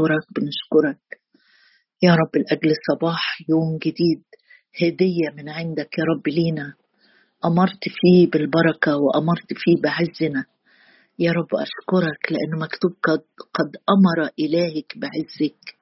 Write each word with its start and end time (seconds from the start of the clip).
بنشكرك 0.00 0.26
بنشكرك. 0.36 1.20
يا 2.02 2.14
رب 2.14 2.36
لأجل 2.36 2.74
صباح 2.90 3.38
يوم 3.48 3.78
جديد 3.78 4.22
هدية 4.82 5.30
من 5.36 5.48
عندك 5.48 5.98
يا 5.98 6.04
رب 6.04 6.28
لينا. 6.28 6.74
أمرت 7.44 7.84
فيه 7.88 8.30
بالبركة 8.30 8.96
وأمرت 8.96 9.52
فيه 9.54 9.82
بعزنا. 9.82 10.44
يا 11.18 11.32
رب 11.32 11.48
أشكرك 11.54 12.32
لأنه 12.32 12.58
مكتوب 12.64 12.92
قد, 13.02 13.22
قد 13.54 13.76
أمر 13.90 14.30
إلهك 14.38 14.98
بعزك. 14.98 15.76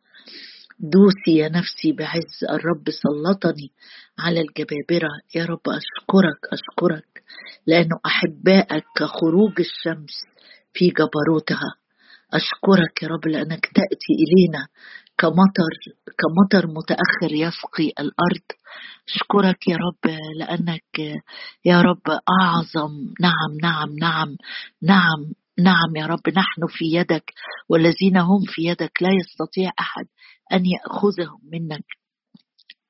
دوسي 0.80 1.39
يا 1.39 1.48
نفسي 1.48 1.93
بعز 1.93 2.45
الرب 2.50 2.85
سلطني 2.91 3.71
على 4.19 4.41
الجبابرة. 4.41 5.11
يا 5.35 5.45
رب 5.45 5.62
أشكرك 5.69 6.41
أشكرك 6.53 7.23
لأنه 7.66 8.00
أحبائك 8.07 8.85
كخروج 8.96 9.53
الشمس 9.59 10.14
في 10.73 10.89
جبروتها. 10.89 11.77
أشكرك 12.34 13.02
يا 13.02 13.08
رب 13.08 13.26
لأنك 13.29 13.66
تأتي 13.66 14.12
إلينا 14.12 14.68
كمطر 15.18 15.72
كمطر 16.18 16.66
متأخر 16.66 17.32
يسقي 17.32 17.86
الأرض. 17.89 18.46
أشكرك 19.08 19.68
يا 19.68 19.76
رب 19.76 20.14
لأنك 20.39 20.98
يا 21.64 21.82
رب 21.82 22.03
أعظم. 22.40 22.93
نعم 23.20 23.53
نعم 23.62 23.89
نعم 24.00 24.36
نعم 24.82 25.32
نعم 25.58 25.96
يا 25.96 26.06
رب. 26.06 26.29
نحن 26.29 26.67
في 26.68 26.84
يدك 26.84 27.32
والذين 27.68 28.17
هم 28.17 28.40
في 28.46 28.62
يدك 28.62 29.03
لا 29.03 29.08
يستطيع 29.12 29.70
أحد 29.81 30.06
أن 30.53 30.62
يأخذهم 30.67 31.40
منك. 31.53 31.84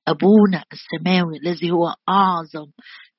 أبونا 0.09 0.65
السماوي 0.73 1.39
الذي 1.39 1.71
هو 1.71 1.95
أعظم 2.09 2.71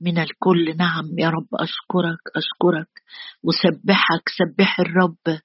من 0.02 0.18
الكل. 0.18 0.78
نعم 0.78 1.06
يا 1.20 1.30
رب 1.30 1.48
أشكرك 1.54 2.20
أشكرك. 2.36 2.99
وسبحك 3.44 4.24
سبح 4.38 4.80
الرب. 4.80 5.40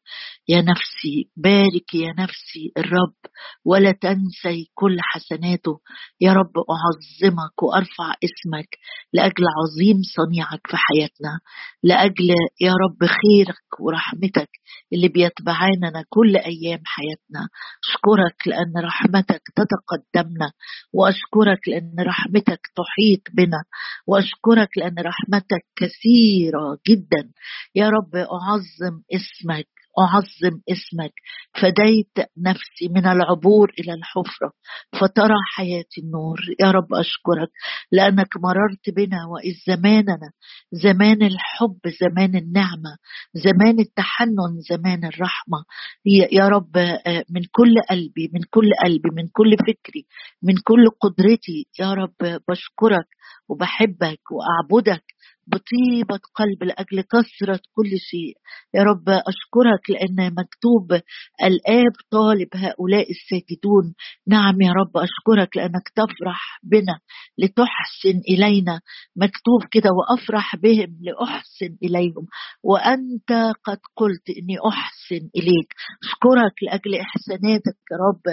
يا 0.48 0.60
نفسي 0.60 1.30
بارك 1.36 1.94
يا 1.94 2.12
نفسي 2.18 2.72
الرب 2.78 3.14
ولا 3.64 3.92
تنسي 3.92 4.70
كل 4.74 4.96
حسناته. 5.00 5.80
يا 6.20 6.32
رب 6.32 6.52
أعظمك 6.74 7.62
وأرفع 7.62 8.14
اسمك 8.24 8.68
لأجل 9.12 9.44
عظيم 9.58 9.96
صنيعك 10.16 10.60
في 10.66 10.76
حياتنا. 10.76 11.40
لأجل 11.82 12.28
يا 12.60 12.72
رب 12.72 13.08
خيرك 13.08 13.80
ورحمتك 13.80 14.50
اللي 14.92 15.08
بيتبعاننا 15.08 16.04
كل 16.08 16.36
أيام 16.36 16.82
حياتنا. 16.86 17.48
أشكرك 17.88 18.48
لأن 18.48 18.84
رحمتك 18.84 19.42
تتقدمنا 19.56 20.52
وأشكرك 20.92 21.68
لأن 21.68 21.94
رحمتك 22.00 22.60
تحيط 22.76 23.22
بنا 23.34 23.64
وأشكرك 24.06 24.68
لأن 24.78 24.94
رحمتك 24.98 25.64
كثيرة 25.76 26.78
جدا. 26.88 27.30
يا 27.74 27.88
رب 27.88 28.16
أعظم 28.16 29.00
اسمك 29.14 29.68
أعظم 29.98 30.60
اسمك. 30.68 31.12
فديت 31.62 32.28
نفسي 32.38 32.88
من 32.90 33.06
العبور 33.06 33.72
إلى 33.78 33.94
الحفرة 33.94 34.52
فترى 35.00 35.34
حياتي 35.56 36.00
النور. 36.00 36.40
يا 36.60 36.70
رب 36.70 36.94
أشكرك 36.94 37.50
لأنك 37.92 38.36
مررت 38.36 38.90
بنا 38.96 39.26
وإذ 39.26 39.54
زماننا 39.66 40.30
زمان 40.72 41.22
الحب 41.22 41.78
زمان 42.00 42.36
النعمة 42.36 42.96
زمان 43.34 43.80
التحنن 43.80 44.60
زمان 44.70 45.04
الرحمة. 45.04 45.64
يا 46.32 46.48
رب 46.48 46.76
آه، 46.76 47.24
من 47.30 47.42
كل 47.52 47.74
قلبي 47.90 48.30
من 48.34 48.40
كل 48.50 48.70
قلبي 48.84 49.10
من 49.12 49.28
كل 49.32 49.56
فكري 49.56 50.06
من 50.42 50.54
كل 50.64 50.90
قدرتي. 51.00 51.66
يا 51.80 51.94
رب 51.94 52.40
بشكرك 52.48 53.06
وبحبك 53.48 54.20
وأعبدك 54.30 55.04
بطيبة 55.46 56.20
قلب 56.34 56.62
لأجل 56.62 57.00
كثرة 57.00 57.60
كل 57.76 57.90
شيء. 57.98 58.34
يا 58.74 58.82
رب 58.82 59.08
أشكرك 59.08 59.90
لأن 59.90 60.34
مكتوب 60.34 60.92
الآب 61.42 61.92
طالب 62.10 62.48
هؤلاء 62.54 63.10
الساجدون. 63.10 63.94
نعم 64.28 64.60
يا 64.60 64.72
رب 64.72 64.96
أشكرك 64.96 65.56
لأنك 65.56 65.88
تفرح 65.88 66.60
بنا 66.62 66.98
لتحسن 67.38 68.20
إلينا. 68.28 68.80
مكتوب 69.16 69.60
كده 69.70 69.90
وأفرح 69.98 70.56
بهم 70.56 70.98
لأحسن 71.00 71.76
إليهم. 71.82 72.26
وأنت 72.62 73.32
قد 73.64 73.78
قلت 73.96 74.30
إني 74.38 74.56
أحسن 74.68 75.28
إليك. 75.36 75.70
أشكرك 76.04 76.54
لأجل 76.62 76.94
إحساناتك 77.00 77.78
يا 77.92 77.96
رب 78.08 78.24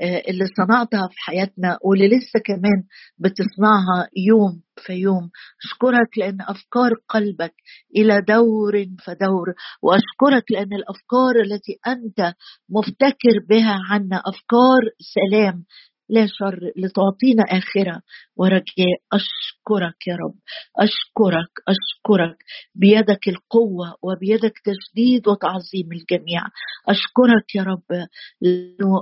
آه، 0.00 0.22
اللي 0.30 0.46
صنعتها 0.56 1.08
في 1.08 1.16
حياتنا 1.18 1.78
واللي 1.84 2.08
لسه 2.08 2.40
كمان 2.44 2.78
بتصنعها 3.18 4.08
يوم 4.28 4.62
فيوم 4.78 5.30
أشكرك 5.64 6.18
لأن 6.18 6.38
أفكار 6.40 6.90
قلبك 7.08 7.54
إلى 7.96 8.20
دور 8.28 8.86
فدور 9.06 9.54
وأشكرك 9.82 10.52
لأن 10.52 10.72
الأفكار 10.72 11.40
التي 11.44 11.78
أنت 11.86 12.34
مفتكر 12.68 13.34
بها 13.48 13.78
عنا 13.90 14.16
أفكار 14.16 14.80
سلام 15.14 15.64
لا 16.08 16.26
شر 16.26 16.60
لتعطينا 16.76 17.42
آخرة. 17.42 18.02
ورجاء 18.36 18.96
أشكرك 19.12 20.06
يا 20.06 20.16
رب. 20.16 20.34
أشكرك 20.78 21.52
أشكرك 21.68 22.36
بيدك 22.74 23.28
القوة 23.28 23.94
وبيدك 24.02 24.52
تشديد 24.64 25.28
وتعظيم 25.28 25.88
الجميع. 25.92 26.40
أشكرك 26.88 27.54
يا 27.54 27.62
رب. 27.62 27.82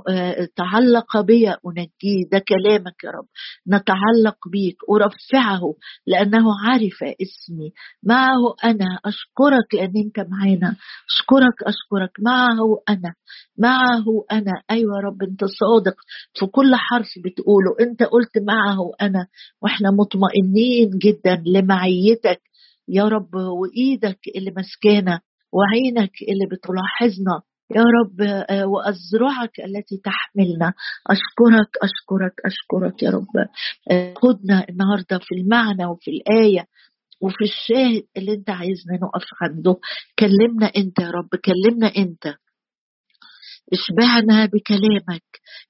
آه، 0.09 0.47
تعلق 0.55 1.21
بي 1.21 1.49
أنجيه 1.49 2.23
ده 2.31 2.39
كلامك 2.47 3.03
يا 3.03 3.09
رب. 3.09 3.25
نتعلق 3.67 4.37
بيك 4.51 4.77
أرفعه 4.91 5.73
لأنه 6.07 6.45
عرف 6.65 6.99
اسمي. 7.21 7.71
معه 8.03 8.55
أنا. 8.63 8.99
أشكرك 9.05 9.73
لأن 9.73 9.93
أنت 10.05 10.19
معانا. 10.29 10.75
أشكرك 11.11 11.57
أشكرك. 11.63 12.11
معه 12.19 12.81
أنا. 12.89 13.13
معه 13.57 14.05
أنا. 14.31 14.51
أيوة 14.71 14.95
يا 14.97 15.01
رب 15.07 15.23
أنت 15.23 15.45
صادق 15.45 15.95
في 16.39 16.45
كل 16.45 16.75
حرف 16.75 17.07
بتقوله. 17.25 17.75
أنت 17.81 18.03
قلت 18.03 18.37
معه 18.37 18.91
أنا. 19.01 19.22
وإحنا 19.61 19.89
مطمئنين 19.91 20.89
جدا 20.97 21.43
لمعيتك. 21.45 22.41
يا 22.87 23.03
رب 23.03 23.35
وإيدك 23.35 24.19
اللي 24.35 24.53
مسكانا 24.57 25.21
وعينك 25.53 26.11
اللي 26.21 26.45
بتلاحظنا. 26.51 27.41
يا 27.75 27.83
رب 27.83 28.21
آه، 28.49 28.65
وأزرعك 28.67 29.59
التي 29.59 29.97
تحملنا. 29.97 30.73
أشكرك 31.07 31.69
أشكرك 31.83 32.33
أشكرك 32.45 33.03
يا 33.03 33.09
رب. 33.09 33.47
آه، 33.91 34.13
خدنا 34.17 34.65
النهاردة 34.69 35.19
في 35.19 35.35
المعنى 35.35 35.85
وفي 35.85 36.11
الآية 36.11 36.67
وفي 37.21 37.43
الشاهد 37.43 38.03
اللي 38.17 38.33
أنت 38.33 38.49
عايزنا 38.49 38.93
نقف 39.03 39.27
عنده. 39.41 39.77
كلمنا 40.19 40.71
أنت 40.77 40.99
يا 40.99 41.09
رب 41.11 41.29
كلمنا 41.45 41.87
أنت. 41.97 42.33
اشبعنا 43.73 44.45
بكلامك. 44.45 45.23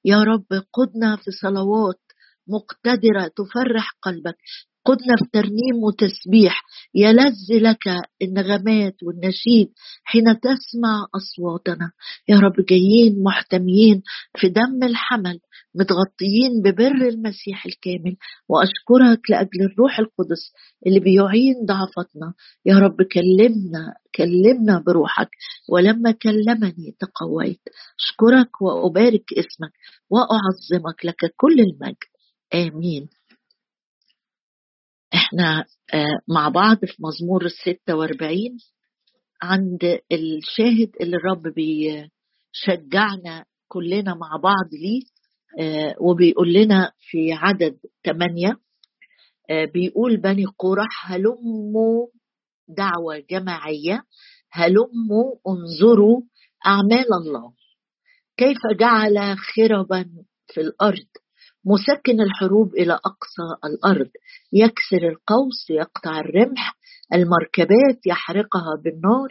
يا 0.05 0.23
رب 0.23 0.45
قدنا 0.73 1.15
في 1.15 1.31
صلوات 1.41 2.01
مقتدرة 2.47 3.31
تفرح 3.37 3.91
قلبك. 4.01 4.37
قدنا 4.85 5.15
في 5.17 5.25
ترنيم 5.33 5.83
وتسبيح. 5.83 6.63
يلذ 6.95 7.51
لك 7.51 7.83
النغمات 8.21 8.95
والنشيد 9.03 9.67
حين 10.03 10.23
تسمع 10.39 11.07
أصواتنا. 11.15 11.91
يا 12.29 12.39
رب 12.39 12.65
جايين 12.69 13.23
محتميين 13.23 14.01
في 14.37 14.49
دم 14.49 14.83
الحمل 14.83 15.39
متغطيين 15.75 16.61
ببر 16.63 17.07
المسيح 17.09 17.65
الكامل. 17.65 18.15
وأشكرك 18.49 19.29
لأجل 19.29 19.61
الروح 19.71 19.99
القدس 19.99 20.51
اللي 20.87 20.99
بيعين 20.99 21.55
ضعفتنا. 21.65 22.33
يا 22.65 22.75
رب 22.75 23.01
كلمنا 23.01 23.93
كلمنا 24.15 24.83
بروحك. 24.87 25.29
ولما 25.69 26.11
كلمني 26.11 26.95
تقويت. 26.99 27.61
أشكرك 27.99 28.61
وأبارك 28.61 29.23
اسمك 29.33 29.71
وأعظمك 30.09 31.05
لك 31.05 31.33
كل 31.37 31.59
المجد. 31.59 32.12
آمين. 32.53 33.09
إحنا 35.13 35.65
آه، 35.93 36.19
مع 36.27 36.49
بعض 36.49 36.77
في 36.85 36.95
مزمور 36.99 37.45
الستة 37.45 37.95
وأربعين 37.95 38.57
عند 39.41 39.99
الشاهد 40.11 40.91
اللي 41.01 41.17
الرب 41.17 41.53
بيشجعنا 41.53 43.45
كلنا 43.67 44.13
مع 44.13 44.37
بعض 44.43 44.69
ليه 44.73 45.01
آه، 45.59 45.95
وبيقول 46.01 46.53
لنا 46.53 46.91
في 46.99 47.33
عدد 47.33 47.77
ثمانية 48.05 48.57
آه، 49.49 49.65
بيقول 49.65 50.17
بني 50.17 50.45
قرح 50.45 51.11
هلموا 51.11 52.07
دعوة 52.67 53.17
جماعية 53.29 54.03
هلموا 54.51 55.35
انظروا 55.47 56.21
أعمال 56.65 57.05
الله. 57.13 57.53
كيف 58.37 58.57
جعل 58.79 59.37
خربا 59.37 60.05
في 60.53 60.61
الأرض؟ 60.61 61.07
مسكن 61.65 62.21
الحروب 62.21 62.75
إلى 62.75 62.93
أقصى 62.93 63.47
الأرض. 63.65 64.09
يكسر 64.53 65.07
القوس 65.09 65.69
يقطع 65.69 66.19
الرمح 66.19 66.77
المركبات 67.13 67.99
يحرقها 68.05 68.75
بالنار. 68.83 69.29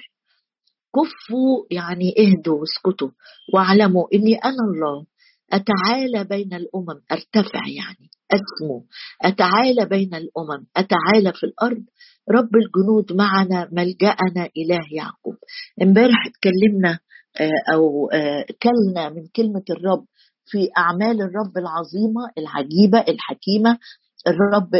كفوا 0.96 1.64
يعني 1.70 2.14
اهدوا 2.18 2.60
واسكتوا. 2.60 3.10
واعلموا 3.54 4.06
إني 4.14 4.34
أنا 4.34 4.64
الله. 4.74 5.06
أتعالى 5.52 6.24
بين 6.24 6.54
الأمم. 6.54 7.00
أرتفع 7.12 7.66
يعني 7.68 8.10
أسمو. 8.32 8.86
أتعالى 9.22 9.84
بين 9.86 10.14
الأمم. 10.14 10.66
أتعالى 10.76 11.32
في 11.32 11.44
الأرض. 11.46 11.84
رب 12.30 12.50
الجنود 12.56 13.12
معنا 13.12 13.68
ملجأنا 13.72 14.48
إله 14.56 14.80
يعقوب. 14.92 15.36
امبارح 15.82 16.26
اتكلمنا 16.26 16.98
آه، 17.40 17.74
أو 17.74 18.10
آه، 18.10 18.44
كلنا 18.62 19.08
من 19.08 19.26
كلمة 19.36 19.64
الرب. 19.70 20.04
في 20.46 20.68
أعمال 20.78 21.22
الرب 21.22 21.58
العظيمة 21.58 22.22
العجيبة 22.38 22.98
الحكيمة. 23.12 23.78
الرب 24.26 24.70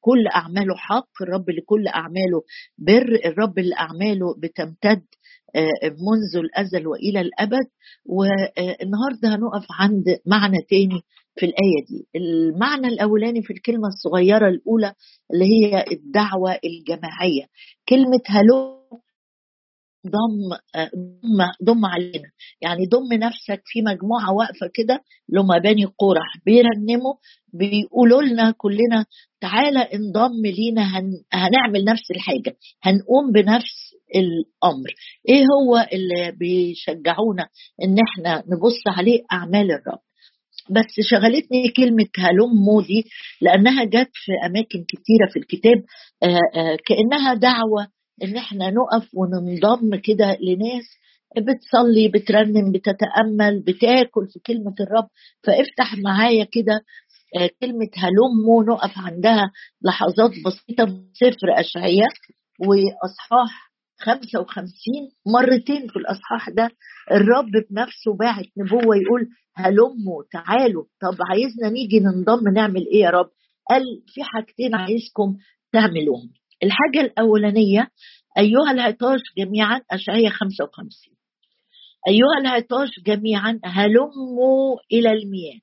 كل 0.00 0.26
أعماله 0.34 0.74
حق 0.76 1.08
الرب 1.22 1.50
اللي 1.50 1.60
كل 1.66 1.88
أعماله 1.88 2.42
بر 2.78 3.18
الرب 3.24 3.58
اللي 3.58 3.74
اعماله 3.76 4.34
بتمتد 4.42 5.02
آه، 5.56 5.68
منذ 5.82 6.36
الأزل 6.44 6.86
وإلى 6.86 7.20
الأبد. 7.20 7.66
والنهاردة 8.06 9.28
هنقف 9.34 9.66
عند 9.80 10.04
معنى 10.26 10.56
تاني 10.70 11.00
في 11.36 11.46
الآية 11.46 11.84
دي. 11.88 12.08
المعنى 12.16 12.86
الأولاني 12.86 13.42
في 13.42 13.52
الكلمة 13.52 13.88
الصغيرة 13.88 14.48
الأولى 14.48 14.92
اللي 15.34 15.44
هي 15.44 15.84
الدعوة 15.92 16.58
الجماعية. 16.64 17.44
كلمة 17.88 18.22
هلو 18.26 18.78
ضم 20.06 20.56
ضم 20.76 21.38
ضم 21.64 21.86
علينا. 21.86 22.30
يعني 22.62 22.86
ضم 22.86 23.12
نفسك 23.26 23.62
في 23.64 23.82
مجموعة 23.82 24.32
واقفة 24.32 24.70
كده 24.74 25.00
لما 25.28 25.58
بني 25.58 25.84
قرح 25.84 26.28
بيرنموا 26.46 27.14
بيقولوا 27.52 28.22
لنا 28.22 28.50
كلنا 28.56 29.04
تعالى 29.40 29.78
انضم 29.78 30.46
لينا 30.46 30.82
هن 30.98 31.12
هنعمل 31.32 31.84
نفس 31.84 32.10
الحاجة 32.10 32.56
هنقوم 32.82 33.32
بنفس 33.34 33.94
الأمر. 34.14 34.88
إيه 35.28 35.42
هو 35.44 35.86
اللي 35.92 36.32
بيشجعونا 36.38 37.48
إن 37.84 37.96
إحنا 38.08 38.36
نبص 38.38 38.82
عليه؟ 38.98 39.22
أعمال 39.32 39.70
الرب. 39.72 39.98
بس 40.70 41.00
شغلتني 41.10 41.68
كلمة 41.76 42.06
هلموا 42.18 42.82
دي 42.82 43.04
لأنها 43.40 43.84
جت 43.84 44.10
في 44.12 44.32
أماكن 44.46 44.84
كتيرة 44.88 45.26
في 45.32 45.38
الكتاب 45.38 45.84
كأنها 46.86 47.34
دعوة 47.34 47.86
إن 48.22 48.36
إحنا 48.36 48.70
نقف 48.70 49.08
وننضم 49.14 49.96
كده 49.96 50.36
لناس 50.40 50.84
بتصلي 51.36 52.08
بترنم 52.08 52.72
بتتأمل 52.72 53.60
بتاكل 53.60 54.26
في 54.32 54.40
كلمة 54.46 54.74
الرب. 54.80 55.08
فافتح 55.44 55.96
معايا 55.98 56.44
كده 56.52 56.80
آه، 57.36 57.50
كلمة 57.60 57.88
هلموا 57.96 58.64
نقف 58.64 58.92
عندها 58.98 59.50
لحظات 59.82 60.30
بسيطة 60.46 60.84
من 60.84 61.04
سفر 61.14 61.60
اشعياء 61.60 62.08
واصحاح 62.60 63.68
55 64.00 64.76
مرتين 65.26 65.88
في 65.88 65.96
الأصحاح 65.96 66.48
ده 66.50 66.70
الرب 67.10 67.50
بنفسه 67.70 68.14
باعت 68.18 68.44
نبوة 68.58 68.96
يقول 68.96 69.28
هلموا 69.56 70.22
تعالوا. 70.32 70.84
طب 71.00 71.16
عايزنا 71.30 71.68
نيجي 71.70 72.00
ننضم 72.00 72.48
نعمل 72.54 72.86
إيه 72.86 73.00
يا 73.00 73.10
رب؟ 73.10 73.30
قال 73.70 73.82
في 74.06 74.22
حاجتين 74.22 74.74
عايزكم 74.74 75.36
تعملوهم. 75.72 76.30
الحاجة 76.62 77.00
الأولانية 77.00 77.88
أيها 78.38 78.70
العطاش 78.72 79.20
جميعا 79.38 79.80
أشعية 79.90 80.28
55 80.28 81.14
أيها 82.08 82.40
العطاش 82.40 82.88
جميعا 83.06 83.60
هلموا 83.64 84.76
إلى 84.92 85.12
المياه. 85.12 85.58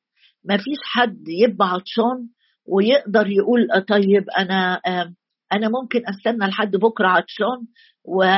ما 0.45 0.57
فيش 0.57 0.77
حد 0.83 1.23
يبقى 1.27 1.67
عطشان 1.67 2.27
ويقدر 2.67 3.27
يقول 3.29 3.71
آه، 3.71 3.79
طيب 3.79 4.23
أنا 4.37 4.81
أنا 5.53 5.69
ممكن 5.69 6.01
أستنى 6.09 6.47
لحد 6.47 6.71
بكرة 6.75 7.07
عطشان 7.07 7.67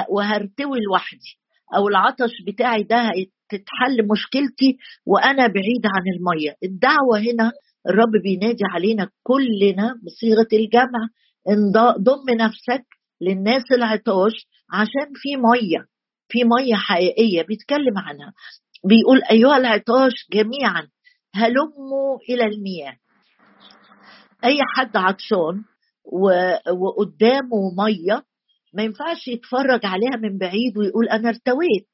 وهرتوي 0.09 0.80
لوحدي. 0.89 1.39
أو 1.75 1.88
العطش 1.88 2.31
بتاعي 2.48 2.83
ده 2.83 3.12
تتحل 3.50 4.07
مشكلتي 4.12 4.77
وأنا 5.06 5.48
بعيد 5.48 5.86
عن 5.86 6.04
المية 6.15 6.56
الدعوة 6.63 7.19
هنا 7.19 7.51
الرب 7.89 8.12
بينادي 8.24 8.63
علينا 8.74 9.09
كلنا 9.24 9.94
بصيغة 10.06 10.48
الجمع 10.54 11.09
ضم 11.97 12.29
نفسك 12.39 12.85
للناس 13.21 13.63
العطاش 13.71 14.47
عشان 14.73 15.13
في 15.15 15.35
مية 15.38 15.85
في 16.29 16.44
مية 16.44 16.75
حقيقية 16.75 17.41
بيتكلم 17.41 17.97
عنها. 17.97 18.33
بيقول 18.85 19.21
أيها 19.31 19.57
العطاش 19.57 20.13
جميعا 20.33 20.88
هلموا 21.35 22.17
إلى 22.29 22.44
المياه. 22.45 22.97
أي 24.44 24.57
حد 24.75 24.97
عطشان 24.97 25.63
وقدامه 26.81 27.75
مية 27.77 28.23
ما 28.73 28.83
ينفعش 28.83 29.27
يتفرج 29.27 29.79
عليها 29.85 30.15
من 30.21 30.38
بعيد 30.38 30.77
ويقول 30.77 31.09
أنا 31.09 31.29
ارتويت 31.29 31.89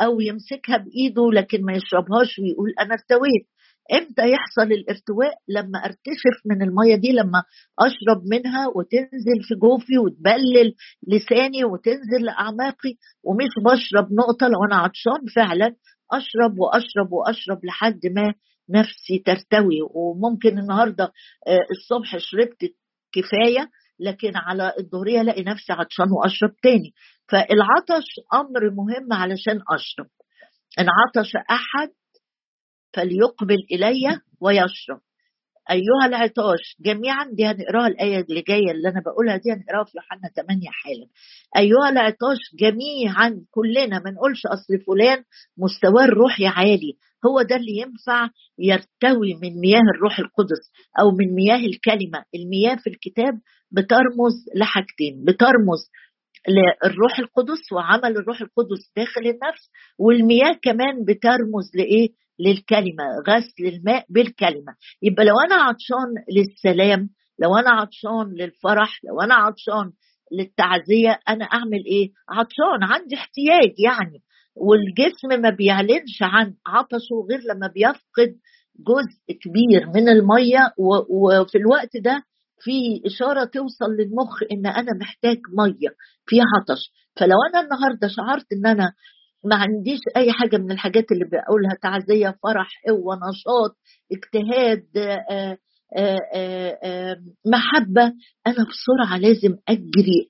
أو 0.00 0.20
يمسكها 0.20 0.76
بإيده 0.76 1.30
لكن 1.32 1.64
ما 1.64 1.72
يشربهاش 1.72 2.38
ويقول 2.38 2.74
أنا 2.80 2.94
ارتويت. 2.94 3.46
إمتى 3.92 4.22
يحصل 4.30 4.72
الارتواء 4.72 5.34
لما 5.48 5.78
أرتشف 5.78 6.36
من 6.46 6.62
الميه 6.62 6.96
دي 6.96 7.12
لما 7.12 7.42
أشرب 7.78 8.22
منها 8.30 8.66
وتنزل 8.76 9.42
في 9.48 9.54
جوفي 9.54 9.98
وتبلل 9.98 10.74
لساني 11.08 11.64
وتنزل 11.64 12.24
لأعماقي 12.24 12.94
ومش 13.24 13.50
بشرب 13.64 14.12
نقطة 14.12 14.48
لو 14.48 14.64
أنا 14.64 14.76
عطشان 14.76 15.26
فعلا 15.36 15.74
أشرب 16.12 16.58
وأشرب 16.58 17.12
وأشرب 17.12 17.64
لحد 17.64 18.00
ما 18.16 18.34
نفسي 18.70 19.18
ترتوي. 19.26 19.78
وممكن 19.94 20.58
النهارده 20.58 21.04
آه، 21.46 21.58
الصبح 21.70 22.16
شربت 22.18 22.74
كفاية 23.12 23.70
لكن 24.00 24.32
على 24.36 24.72
الظهريه 24.78 25.20
ألاقي 25.20 25.42
نفسي 25.42 25.72
عطشان 25.72 26.06
وأشرب 26.12 26.52
تاني. 26.62 26.92
فالعطش 27.28 28.06
أمر 28.34 28.70
مهم 28.70 29.12
علشان 29.12 29.60
أشرب. 29.70 30.06
ان 30.78 30.86
عطش 30.88 31.32
أحد 31.36 31.88
فليقبل 32.94 33.66
إلي 33.72 34.20
ويشرب. 34.40 35.00
أيها 35.70 36.06
العطاش 36.06 36.76
جميعا 36.80 37.24
دي 37.32 37.46
هنقراها 37.46 37.86
الآية 37.86 38.20
اللي 38.20 38.40
جاية 38.42 38.70
اللي 38.70 38.88
أنا 38.88 39.00
بقولها 39.06 39.36
دي 39.36 39.52
هنقراها 39.52 39.84
في 39.84 39.92
يوحنا 39.96 40.28
8 40.36 40.68
حالا. 40.70 41.06
أيها 41.56 41.88
العطاش 41.90 42.38
جميعا 42.60 43.44
كلنا 43.50 43.98
ما 44.04 44.10
نقولش 44.10 44.46
أصل 44.46 44.84
فلان 44.86 45.24
مستواه 45.58 46.04
الروحي 46.04 46.46
عالي. 46.46 46.92
هو 47.26 47.42
ده 47.42 47.56
اللي 47.56 47.76
ينفع 47.76 48.28
يرتوي 48.58 49.34
من 49.34 49.60
مياه 49.60 49.80
الروح 49.96 50.18
القدس 50.18 50.70
أو 51.00 51.10
من 51.10 51.34
مياه 51.34 51.56
الكلمة. 51.66 52.24
المياه 52.34 52.76
في 52.76 52.90
الكتاب 52.90 53.34
بترمز 53.70 54.34
لحاجتين 54.56 55.24
بترمز 55.24 55.90
للروح 56.48 57.18
القدس 57.18 57.72
وعمل 57.72 58.16
الروح 58.16 58.40
القدس 58.40 58.92
داخل 58.96 59.20
النفس 59.20 59.70
والمياه 59.98 60.52
كمان 60.62 61.04
بترمز 61.04 61.70
لإيه؟ 61.74 62.08
للكلمة 62.38 63.04
غسل 63.28 63.66
الماء 63.76 64.04
بالكلمة. 64.08 64.74
يبقى 65.02 65.24
لو 65.24 65.34
أنا 65.46 65.54
عطشان 65.54 66.08
للسلام 66.36 67.08
لو 67.38 67.56
أنا 67.56 67.70
عطشان 67.70 68.32
للفرح 68.34 69.00
لو 69.04 69.20
أنا 69.20 69.34
عطشان 69.34 69.92
للتعزية 70.32 71.18
أنا 71.28 71.44
أعمل 71.44 71.84
إيه؟ 71.86 72.10
عطشان 72.28 72.82
عندي 72.82 73.14
احتياج 73.14 73.72
يعني. 73.84 74.22
والجسم 74.56 75.42
ما 75.42 75.50
بيعلنش 75.50 76.18
عن 76.22 76.54
عطشه 76.66 77.26
غير 77.30 77.40
لما 77.54 77.66
بيفقد 77.74 78.36
جزء 78.78 79.38
كبير 79.42 79.86
من 79.94 80.08
المية 80.08 80.72
وفي 81.10 81.58
الوقت 81.58 81.96
ده 82.04 82.22
في 82.60 83.02
إشارة 83.06 83.44
توصل 83.44 83.90
للمخ 83.98 84.42
إن 84.52 84.66
أنا 84.66 84.92
محتاج 85.00 85.38
مية 85.58 85.88
في 86.26 86.36
عطش. 86.40 86.92
فلو 87.16 87.36
أنا 87.50 87.60
النهاردة 87.60 88.08
شعرت 88.08 88.46
إن 88.52 88.66
أنا 88.66 88.92
ما 89.44 89.56
عنديش 89.56 90.00
أي 90.16 90.32
حاجة 90.32 90.56
من 90.56 90.72
الحاجات 90.72 91.12
اللي 91.12 91.24
بقولها 91.24 91.74
تعزية 91.82 92.38
فرح 92.42 92.68
قوة 92.88 93.16
نشاط 93.16 93.76
اجتهاد 94.12 94.86
آآ 94.96 95.58
آآ 95.96 96.18
آآ 96.84 97.16
محبة. 97.46 98.02
أنا 98.46 98.66
بسرعة 98.70 99.18
لازم 99.18 99.56
أجري 99.68 100.28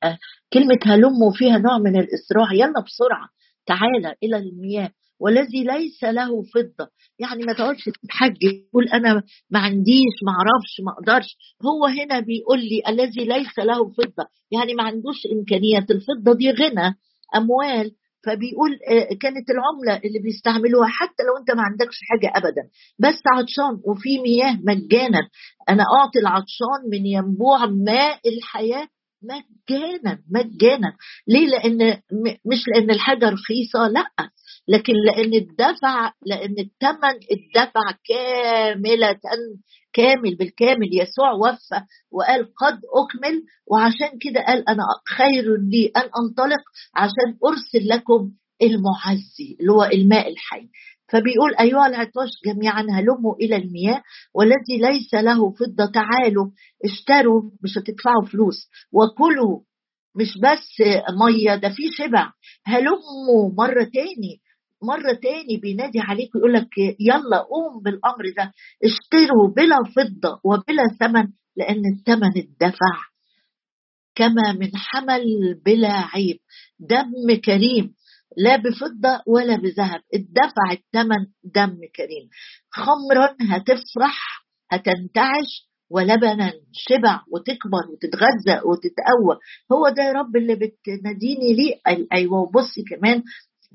كلمة 0.52 0.78
هلم 0.82 1.30
فيها 1.34 1.58
نوع 1.58 1.78
من 1.78 1.96
الإسراع. 2.00 2.52
يلا 2.52 2.80
بسرعة 2.86 3.28
تعالى 3.66 4.14
إلى 4.22 4.36
المياه. 4.36 4.90
والذي 5.20 5.64
ليس 5.64 6.04
له 6.04 6.42
فضة. 6.42 6.88
يعني 7.18 7.42
ما 7.44 7.52
تقعدش 7.52 7.84
تتحجج 7.84 8.68
تقول 8.70 8.88
أنا 8.88 9.22
ما 9.50 9.58
عنديش 9.58 10.16
ما 10.26 10.32
أعرفش 10.32 10.80
ما 10.86 10.92
أقدرش. 10.92 11.36
هو 11.66 11.86
هنا 11.86 12.20
بيقول 12.20 12.58
لي 12.58 12.82
الذي 12.88 13.24
ليس 13.24 13.58
له 13.58 13.90
فضة. 13.90 14.26
يعني 14.50 14.74
ما 14.74 14.82
عندوش 14.82 15.26
إمكانيات. 15.32 15.90
الفضة 15.90 16.34
دي 16.34 16.50
غنى 16.50 16.94
أموال. 17.36 17.92
فبيقول 18.24 18.72
آه، 18.88 19.08
كانت 19.20 19.46
العملة 19.50 20.00
اللي 20.04 20.18
بيستعملوها 20.18 20.88
حتى 20.88 21.22
لو 21.22 21.40
انت 21.40 21.50
ما 21.50 21.62
عندكش 21.62 21.96
حاجة 22.10 22.32
ابدا. 22.36 22.62
بس 22.98 23.22
عطشان 23.26 23.80
وفي 23.84 24.18
مياه 24.18 24.58
مجانا. 24.64 25.20
أنا 25.68 25.84
أعطي 25.98 26.18
العطشان 26.18 26.80
من 26.92 27.06
ينبوع 27.06 27.66
ماء 27.66 28.20
الحياة 28.26 28.88
مجانا 29.22 30.18
مجانا. 30.30 30.92
ليه؟ 31.28 31.46
لأن 31.46 32.00
مش 32.46 32.68
لأن 32.68 32.90
الحاجة 32.90 33.28
رخيصة 33.28 33.88
لأ. 33.88 34.30
لكن 34.68 34.92
لأن 34.92 35.34
الدفع 35.34 36.12
لأن 36.26 36.54
الثمن 36.58 37.14
الدفع 37.32 37.80
كاملة 38.08 39.18
كامل 39.92 40.34
بالكامل. 40.36 40.88
يسوع 40.92 41.32
وفى 41.32 41.84
وقال 42.12 42.40
قد 42.54 42.74
أكمل 42.74 43.42
وعشان 43.70 44.18
كده 44.20 44.40
قال 44.46 44.68
أنا 44.68 44.82
خير 45.16 45.56
لي 45.70 45.86
أن 45.96 46.02
أنطلق 46.02 46.62
عشان 46.96 47.38
أرسل 47.44 47.88
لكم 47.88 48.30
المعزي 48.62 49.56
اللي 49.60 49.72
هو 49.72 49.84
الماء 49.84 50.28
الحي. 50.28 50.68
فبيقول 51.12 51.54
أيها 51.60 51.86
العطاش 51.86 52.30
جميعا 52.46 52.82
هلموا 52.90 53.34
إلى 53.34 53.56
المياه 53.56 54.02
والذي 54.34 54.76
ليس 54.80 55.14
له 55.14 55.50
فضة 55.50 55.86
تعالوا 55.94 56.50
اشتروا 56.84 57.42
مش 57.64 57.78
هتدفعوا 57.78 58.24
فلوس 58.32 58.68
وكلوا 58.92 59.60
مش 60.16 60.38
بس 60.42 60.86
مية 61.20 61.54
ده 61.54 61.68
في 61.68 61.82
شبع. 61.98 62.32
هلموا 62.64 63.50
مرة 63.58 63.84
تاني 63.84 64.40
مرة 64.82 65.12
تاني 65.12 65.56
بينادي 65.62 66.00
عليك 66.00 66.34
ويقول 66.34 66.52
لك 66.52 66.68
يلا 67.00 67.38
قوم 67.38 67.82
بالأمر 67.82 68.24
ده 68.36 68.52
اشتروا 68.84 69.48
بلا 69.56 69.76
فضة 69.96 70.40
وبلا 70.44 70.88
ثمن 71.00 71.28
لأن 71.56 71.82
الثمن 71.94 72.30
اتدفع. 72.38 72.96
كما 74.14 74.52
من 74.60 74.70
حمل 74.76 75.24
بلا 75.66 75.92
عيب 76.14 76.38
دم 76.80 77.34
كريم 77.44 77.94
لا 78.36 78.56
بفضة 78.56 79.22
ولا 79.26 79.56
بذهب. 79.56 80.00
اتدفع 80.14 80.72
الثمن 80.72 81.26
دم 81.44 81.78
كريم. 81.96 82.28
خمرا 82.70 83.36
هتفرح 83.50 84.44
هتنتعش 84.72 85.68
ولبنا 85.90 86.52
شبع 86.72 87.20
وتكبر 87.32 87.82
وتتغذى 87.92 88.60
وتتقوى. 88.64 89.38
هو 89.72 89.88
ده 89.88 90.02
يا 90.02 90.12
رب 90.12 90.36
اللي 90.36 90.54
بتناديني 90.54 91.52
ليه؟ 91.52 91.80
أيوه 92.12 92.38
وبصي 92.40 92.82
كمان 92.90 93.22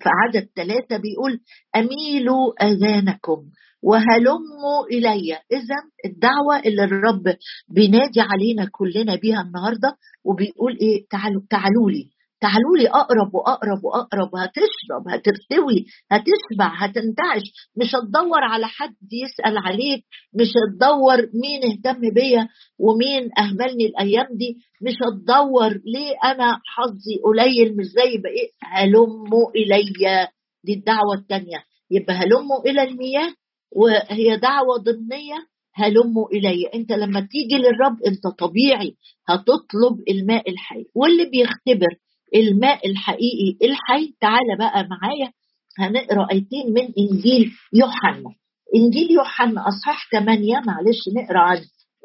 في 0.03 0.09
عدد 0.09 0.49
ثلاثة 0.55 0.97
بيقول 0.97 1.39
أميلوا 1.75 2.63
أذانكم 2.65 3.43
وهلموا 3.83 4.85
إلي. 4.91 5.33
إذا 5.33 5.75
الدعوة 6.05 6.59
اللي 6.65 6.83
الرب 6.83 7.23
بينادي 7.69 8.21
علينا 8.21 8.67
كلنا 8.71 9.15
بيها 9.15 9.41
النهاردة 9.41 9.97
وبيقول 10.23 10.77
إيه؟ 10.81 11.05
تعالوا 11.09 11.41
تعالوا 11.49 11.91
لي. 11.91 12.16
تعالوا 12.41 12.77
لي 12.77 12.87
أقرب 12.87 13.35
وأقرب 13.35 13.83
وأقرب 13.83 14.29
هتشرب 14.35 15.07
هترتوي 15.09 15.85
هتشبع 16.11 16.67
هتنتعش 16.85 17.43
مش 17.77 17.95
هتدور 17.95 18.43
على 18.43 18.67
حد 18.67 18.95
يسأل 19.11 19.57
عليك 19.57 20.03
مش 20.33 20.47
هتدور 20.57 21.17
مين 21.33 21.61
اهتم 21.71 22.01
بيا 22.13 22.47
ومين 22.79 23.29
أهملني 23.39 23.85
الأيام 23.85 24.27
دي 24.31 24.57
مش 24.81 24.93
هتدور 24.93 25.69
ليه 25.69 26.15
أنا 26.23 26.59
حظي 26.65 27.15
قليل 27.23 27.77
مش 27.77 27.85
زي 27.85 28.17
بقيت 28.17 28.51
هلموا 28.63 29.49
الي 29.55 30.27
دي 30.63 30.73
الدعوة 30.73 31.13
الثانية 31.15 31.63
يبقى 31.91 32.13
هلموا 32.13 32.59
إلى 32.65 32.83
المياه 32.83 33.33
وهي 33.75 34.37
دعوة 34.37 34.77
ضمنية 34.77 35.47
هلموا 35.75 36.27
الي 36.33 36.65
أنت 36.75 36.91
لما 36.91 37.19
تيجي 37.31 37.55
للرب 37.57 37.97
أنت 38.07 38.27
طبيعي 38.39 38.95
هتطلب 39.29 40.03
الماء 40.09 40.49
الحي. 40.49 40.85
واللي 40.95 41.25
بيختبر 41.25 41.95
الماء 42.35 42.87
الحقيقي 42.89 43.57
الحي. 43.63 44.13
تعالى 44.21 44.55
بقى 44.59 44.87
معايا 44.89 45.31
هنقرأ 45.79 46.27
آيتين 46.31 46.73
من 46.73 46.87
إنجيل 46.97 47.51
يوحنا. 47.73 48.29
إنجيل 48.75 49.11
يوحنا 49.11 49.67
أصحاح 49.67 50.07
8 50.11 50.53
معلش 50.67 50.99
نقرأ 51.15 51.39
عن 51.39 51.57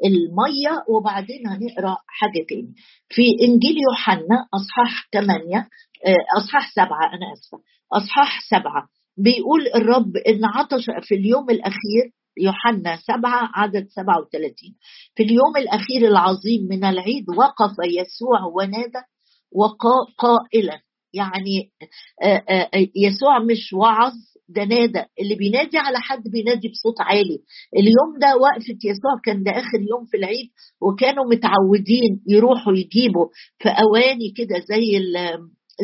المية 0.05 0.83
وبعدين 0.89 1.47
هنقرأ 1.47 1.97
حاجة 2.07 2.45
تاني. 2.49 2.73
في 3.09 3.21
إنجيل 3.41 3.75
يوحنا 3.89 4.47
أصحاح 4.53 5.07
8 5.13 5.57
آه، 6.05 6.15
أصحاح 6.37 6.71
7 6.75 6.87
أنا 6.87 7.33
آسفة. 7.33 7.57
أصحاح 7.93 8.41
7 8.49 8.87
بيقول 9.17 9.67
الرب 9.75 10.17
ان 10.17 10.45
عطش 10.45 10.85
في 11.01 11.15
اليوم 11.15 11.49
الأخير 11.49 12.11
يوحنا 12.37 12.95
7 12.95 13.49
عدد 13.53 13.87
37 13.89 14.53
في 15.15 15.23
اليوم 15.23 15.57
الأخير 15.57 16.07
العظيم 16.07 16.67
من 16.69 16.83
العيد 16.85 17.25
وقف 17.37 17.71
يسوع 17.85 18.39
ونادى 18.55 18.99
وقائلا. 19.55 20.79
يعني 21.13 21.71
يسوع 22.95 23.39
مش 23.39 23.73
وعظ 23.73 24.13
ده 24.49 24.63
نادى. 24.63 25.03
اللي 25.21 25.35
بينادي 25.35 25.77
على 25.77 25.97
حد 25.99 26.23
بينادي 26.31 26.67
بصوت 26.67 27.01
عالي. 27.01 27.39
اليوم 27.77 28.19
ده 28.21 28.27
وقفة 28.37 28.77
يسوع 28.83 29.11
كان 29.25 29.43
ده 29.43 29.51
آخر 29.51 29.79
يوم 29.89 30.05
في 30.11 30.17
العيد 30.17 30.49
وكانوا 30.81 31.25
متعودين 31.25 32.21
يروحوا 32.27 32.73
يجيبوا 32.73 33.27
في 33.59 33.69
أواني 33.69 34.33
كده 34.37 34.59
زي 34.59 34.99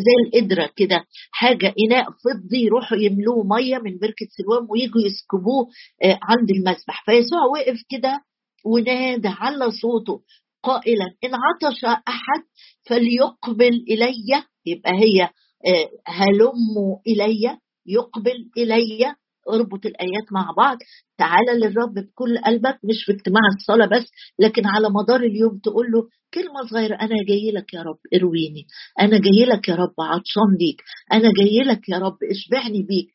زي 0.05 0.13
القدره 0.25 0.69
كده. 0.75 1.03
حاجة 1.31 1.73
إناء 1.85 2.05
فضي 2.05 2.65
يروحوا 2.65 2.97
يملوه 2.97 3.43
مية 3.45 3.77
من 3.77 3.97
بركة 3.97 4.27
سلوان 4.37 4.67
ويجوا 4.69 5.01
يسكبوه 5.01 5.67
عند 6.03 6.49
المسبح. 6.51 7.03
فيسوع 7.05 7.39
وقف 7.53 7.77
كده 7.89 8.21
ونادى 8.65 9.27
على 9.27 9.71
صوته. 9.71 10.21
قائلا 10.63 11.05
إن 11.23 11.31
عطش 11.35 11.85
أحد 11.85 12.43
فليقبل 12.89 13.85
إلي 13.89 14.43
يبقى 14.65 14.91
هي 14.91 15.21
آه، 15.67 15.89
هلموا 16.07 16.97
إلي 17.07 17.57
يقبل 17.85 18.49
إلي 18.57 19.15
اربط 19.49 19.85
الآيات 19.85 20.25
مع 20.31 20.51
بعض. 20.57 20.77
تعالى 21.17 21.51
للرب 21.53 21.93
بكل 21.93 22.37
قلبك 22.37 22.79
مش 22.83 23.05
في 23.05 23.11
اجتماع 23.11 23.41
الصلاة 23.55 23.85
بس 23.85 24.05
لكن 24.39 24.65
على 24.67 24.87
مدار 24.89 25.19
اليوم 25.19 25.59
تقول 25.63 25.91
له 25.91 26.07
كلمة 26.33 26.67
صغيرة 26.71 26.95
أنا 26.95 27.15
جاي 27.27 27.51
لك 27.51 27.73
يا 27.73 27.81
رب 27.81 27.97
ارويني. 28.15 28.65
أنا 28.99 29.17
جاي 29.19 29.45
لك 29.45 29.69
يا 29.69 29.75
رب 29.75 29.93
عطشان 29.99 30.49
ليك. 30.59 30.81
أنا 31.13 31.29
جاي 31.39 31.59
لك 31.65 31.89
يا 31.89 31.97
رب 31.97 32.17
اشبعني 32.31 32.81
بيك. 32.83 33.07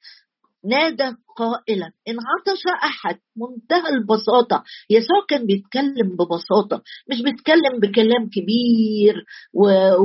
نادى 0.65 1.17
قائلا 1.37 1.87
إن 2.09 2.17
عطش 2.19 2.63
أحد. 2.85 3.19
منتهى 3.37 3.89
البساطة. 3.89 4.65
يسوع 4.91 5.25
كان 5.29 5.47
بيتكلم 5.47 6.17
ببساطة 6.17 6.83
مش 7.11 7.23
بيتكلم 7.23 7.81
بكلام 7.83 8.31
كبير 8.33 9.25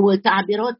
وتعبيرات 0.04 0.76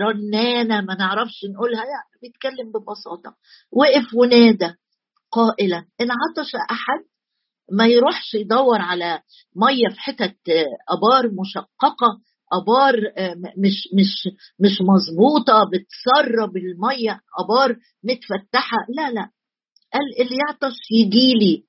رنانة 0.00 0.80
ما 0.80 0.94
نعرفش 0.94 1.44
نقولها. 1.54 1.80
لا 1.80 2.18
بيتكلم 2.22 2.72
ببساطة. 2.72 3.36
وقف 3.72 4.14
ونادى 4.14 4.74
قائلا 5.32 5.78
إن 6.00 6.08
عطش 6.10 6.54
أحد؟ 6.70 7.04
ما 7.72 7.86
يروحش 7.86 8.34
يدور 8.34 8.80
على 8.80 9.20
مية 9.56 9.88
في 9.94 10.00
حتت 10.00 10.36
أبار 10.88 11.30
مشققة 11.40 12.20
أبار 12.52 12.94
آه، 13.16 13.34
مش 13.34 13.88
مش 13.94 14.28
مش 14.60 14.78
مظبوطة 14.82 15.64
بتسرب 15.72 16.56
الميه 16.56 17.20
أبار 17.38 17.76
متفتحة. 18.04 18.76
لا 18.96 19.10
لا. 19.10 19.30
قال 19.92 20.02
اللي 20.20 20.36
يعطش 20.36 20.76
يجي 20.92 21.32
لي. 21.34 21.64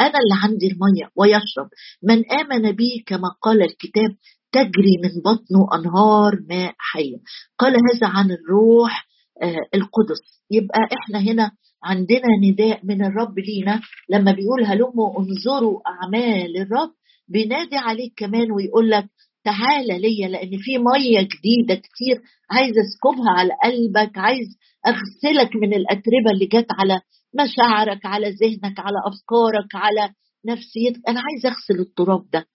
أنا 0.00 0.08
اللي 0.18 0.34
عندي 0.42 0.66
المية 0.66 1.10
ويشرب. 1.16 1.68
من 2.02 2.30
آمن 2.32 2.72
بي 2.72 3.04
كما 3.06 3.28
قال 3.42 3.62
الكتاب 3.62 4.16
تجري 4.52 4.96
من 5.02 5.10
بطنه 5.24 5.68
أنهار 5.80 6.32
ماء 6.48 6.74
حية. 6.78 7.16
قال 7.58 7.72
هذا 7.72 8.06
عن 8.08 8.30
الروح 8.30 9.06
آه، 9.42 9.56
القدس. 9.74 10.20
يبقى 10.50 10.78
إحنا 10.98 11.18
هنا 11.18 11.50
عندنا 11.84 12.26
نداء 12.44 12.80
من 12.84 13.04
الرب 13.04 13.38
لينا. 13.38 13.80
لما 14.10 14.32
بيقول 14.32 14.64
هلموا 14.64 15.18
انظروا 15.20 15.80
أعمال 15.86 16.56
الرب 16.56 16.90
بينادي 17.28 17.76
عليك 17.76 18.12
كمان 18.16 18.52
ويقول 18.52 18.90
لك 18.90 19.06
تعالى 19.44 19.98
ليا 19.98 20.28
لأن 20.28 20.50
في 20.58 20.78
مية 20.78 21.20
جديدة 21.20 21.74
كتير 21.74 22.20
عايز 22.50 22.74
أسكبها 22.78 23.30
على 23.30 23.50
قلبك 23.64 24.18
عايز 24.18 24.46
أغسلك 24.86 25.56
من 25.56 25.74
الأتربة 25.74 26.30
اللي 26.32 26.46
جت 26.46 26.66
على 26.78 27.00
مشاعرك 27.34 28.06
على 28.06 28.30
ذهنك 28.30 28.78
على 28.80 28.96
أفكارك 29.06 29.74
على 29.74 30.14
نفسيتك. 30.46 31.08
أنا 31.08 31.20
عايز 31.20 31.46
أغسل 31.46 31.80
التراب 31.80 32.30
ده. 32.32 32.46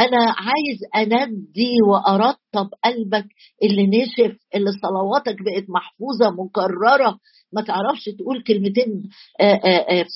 أنا 0.00 0.34
عايز 0.38 0.78
اندي 1.12 1.72
وأرطب 1.88 2.68
قلبك 2.84 3.26
اللي 3.62 3.86
نشف 3.86 4.36
اللي 4.54 4.70
صلواتك 4.82 5.36
بقت 5.42 5.64
محفوظة 5.70 6.30
مكررة. 6.44 7.18
ما 7.52 7.62
تعرفش 7.62 8.04
تقول 8.18 8.42
كلمتين 8.42 9.02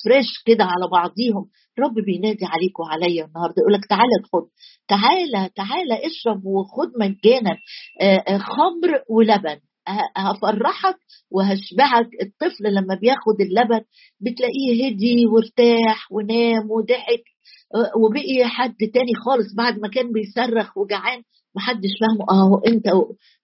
فريش 0.03 0.27
كده 0.45 0.63
على 0.63 0.87
بعضيهم. 0.91 1.45
رب 1.79 1.93
بينادي 2.05 2.45
عليك 2.45 2.79
وعليا 2.79 3.25
النهارده 3.25 3.55
يقول 3.57 3.73
لك 3.73 3.85
تعالى 3.89 4.15
خد 4.33 4.47
تعالى 4.87 5.49
تعالى 5.55 6.05
اشرب 6.07 6.45
وخد 6.45 6.89
مجانا 6.99 7.57
خمر 8.39 9.01
ولبن. 9.09 9.59
هفرحك 10.17 10.97
وهشبعك. 11.31 12.07
الطفل 12.21 12.63
لما 12.73 12.95
بياخد 12.95 13.41
اللبن 13.41 13.81
بتلاقيه 14.21 14.87
هدي 14.87 15.25
وارتاح 15.25 16.11
ونام 16.11 16.71
وضحك. 16.71 17.23
وبقي 17.97 18.45
حد 18.45 18.75
تاني 18.93 19.13
خالص 19.25 19.53
بعد 19.57 19.79
ما 19.79 19.87
كان 19.87 20.11
بيصرخ 20.11 20.77
وجعان 20.77 21.21
محدش 21.55 21.89
فاهمه. 22.01 22.25
أهو 22.31 22.57
أنت 22.57 22.83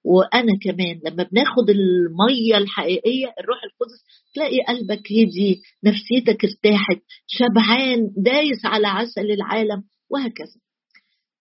وأنا 0.04 0.52
كمان 0.64 1.00
لما 1.06 1.24
بناخد 1.24 1.70
المية 1.70 2.58
الحقيقية 2.58 3.26
الروح 3.40 3.58
القدس 3.64 4.04
تلاقي 4.36 4.58
قلبك 4.68 5.12
هدي 5.12 5.62
نفسيتك 5.86 6.46
ارتاحت 6.46 7.02
شبعان 7.28 8.10
دايس 8.18 8.66
على 8.66 8.88
عسل 8.88 9.32
العالم 9.32 9.84
وهكذا. 10.10 10.56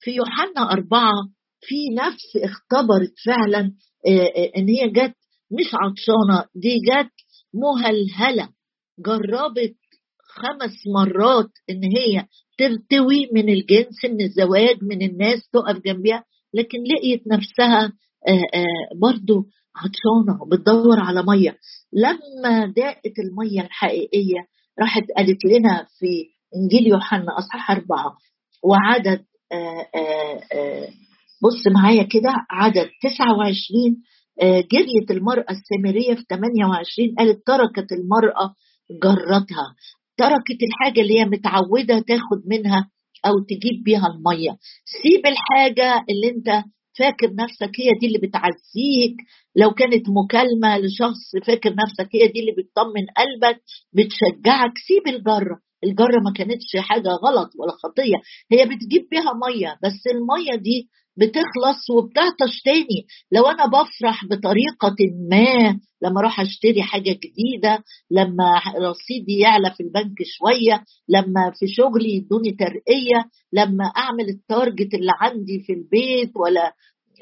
في 0.00 0.10
يوحنا 0.10 0.72
أربعة 0.72 1.12
في 1.60 1.74
نفس 1.94 2.36
اختبرت 2.44 3.12
فعلا 3.26 3.72
إن 4.56 4.68
هي 4.68 4.88
جت 4.88 5.14
مش 5.52 5.70
عطشانة 5.74 6.44
دي 6.54 6.78
جت 6.78 7.10
مهلهلة 7.54 8.48
جربت 9.06 9.76
خمس 10.34 10.74
مرات 10.94 11.50
إن 11.70 11.80
هي 11.96 12.26
ترتوي 12.60 13.28
من 13.32 13.48
الجنس 13.48 14.04
من 14.04 14.20
الزواج 14.20 14.76
من 14.82 15.02
الناس 15.02 15.48
تقف 15.52 15.82
جنبها 15.86 16.24
لكن 16.54 16.78
لقيت 16.78 17.22
نفسها 17.26 17.92
برضو 19.00 19.44
عطشانة 19.76 20.46
بتدور 20.50 21.00
على 21.00 21.22
مية. 21.22 21.56
لما 21.92 22.66
داقت 22.76 23.18
المية 23.18 23.60
الحقيقية 23.60 24.40
راحت 24.80 25.02
قالت 25.16 25.44
لنا 25.44 25.86
في 25.98 26.24
إنجيل 26.56 26.86
يوحنا 26.86 27.38
أصحاح 27.38 27.70
أربعة 27.70 28.16
وعدد 28.64 29.24
بص 31.42 31.66
معايا 31.74 32.02
كده 32.02 32.30
عدد 32.50 32.88
29 33.02 34.02
آه، 34.42 34.60
جريت 34.72 35.10
المرأة 35.10 35.46
السامرية 35.50 36.14
في 36.14 36.24
28 36.30 37.14
قالت 37.18 37.46
تركت 37.46 37.92
المرأة 37.92 38.54
جرتها. 39.02 39.74
تركت 40.20 40.60
الحاجة 40.68 41.00
اللي 41.00 41.20
هي 41.20 41.24
متعودة 41.24 41.98
تاخد 42.10 42.40
منها 42.46 42.90
أو 43.26 43.32
تجيب 43.50 43.84
بيها 43.84 44.06
المية. 44.06 44.52
سيب 45.02 45.22
الحاجة 45.26 46.04
اللي 46.10 46.28
أنت 46.36 46.64
فاكر 46.98 47.28
نفسك 47.42 47.72
هي 47.80 47.90
دي 48.00 48.06
اللي 48.06 48.18
بتعزيك. 48.18 49.16
لو 49.56 49.70
كانت 49.70 50.04
مكالمة 50.18 50.78
لشخص 50.78 51.46
فاكر 51.46 51.70
نفسك 51.70 52.08
هي 52.14 52.26
دي 52.32 52.40
اللي 52.40 52.52
بتطمن 52.58 53.04
قلبك 53.20 53.60
بتشجعك 53.92 54.72
سيب 54.88 55.14
الجرة. 55.14 55.56
الجرة 55.84 56.20
ما 56.24 56.32
كانتش 56.36 56.76
حاجة 56.76 57.08
غلط 57.08 57.50
ولا 57.58 57.72
خطية. 57.82 58.16
هي 58.52 58.64
بتجيب 58.64 59.08
بيها 59.10 59.32
مية 59.46 59.78
بس 59.84 60.00
المية 60.14 60.62
دي 60.62 60.88
بتخلص 61.16 61.90
وبتعطش 61.90 62.62
تاني. 62.64 63.06
لو 63.32 63.46
أنا 63.46 63.66
بفرح 63.66 64.24
بطريقة 64.24 64.96
ما 65.30 65.78
لما 66.02 66.20
أروح 66.20 66.40
أشتري 66.40 66.82
حاجة 66.82 67.10
جديدة 67.24 67.84
لما 68.10 68.60
رصيدي 68.78 69.38
يعلى 69.38 69.70
في 69.76 69.82
البنك 69.82 70.16
شوية 70.24 70.84
لما 71.08 71.52
في 71.58 71.66
شغلي 71.68 72.14
يدوني 72.16 72.52
ترقية 72.52 73.24
لما 73.52 73.84
أعمل 73.84 74.28
التارجت 74.28 74.94
اللي 74.94 75.12
عندي 75.20 75.60
في 75.66 75.72
البيت 75.72 76.30
ولا 76.36 76.72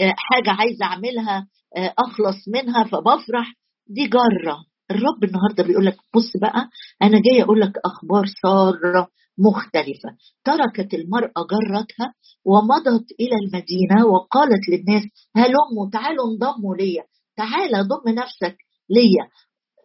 آه، 0.00 0.14
حاجة 0.16 0.50
عايزة 0.50 0.84
أعملها 0.84 1.46
آه، 1.76 1.94
أخلص 1.98 2.48
منها 2.48 2.84
فبفرح 2.84 3.54
دي 3.88 4.06
جرة. 4.06 4.56
الرب 4.90 5.24
النهارده 5.24 5.64
بيقول 5.64 5.86
لك 5.86 5.96
بص 6.14 6.36
بقى 6.36 6.68
أنا 7.02 7.20
جاي 7.20 7.42
أقول 7.42 7.60
لك 7.60 7.72
أخبار 7.84 8.24
سارة 8.42 9.08
مختلفة. 9.38 10.08
تركت 10.44 10.94
المرأة 10.94 11.46
جرتها 11.50 12.14
ومضت 12.44 13.06
إلى 13.20 13.36
المدينة 13.44 14.06
وقالت 14.06 14.68
للناس 14.68 15.02
هلموا 15.36 15.90
تعالوا 15.92 16.24
انضموا 16.32 16.76
ليا. 16.76 17.02
تعالى 17.36 17.82
ضم 17.82 18.12
نفسك 18.14 18.56
ليا. 18.90 19.28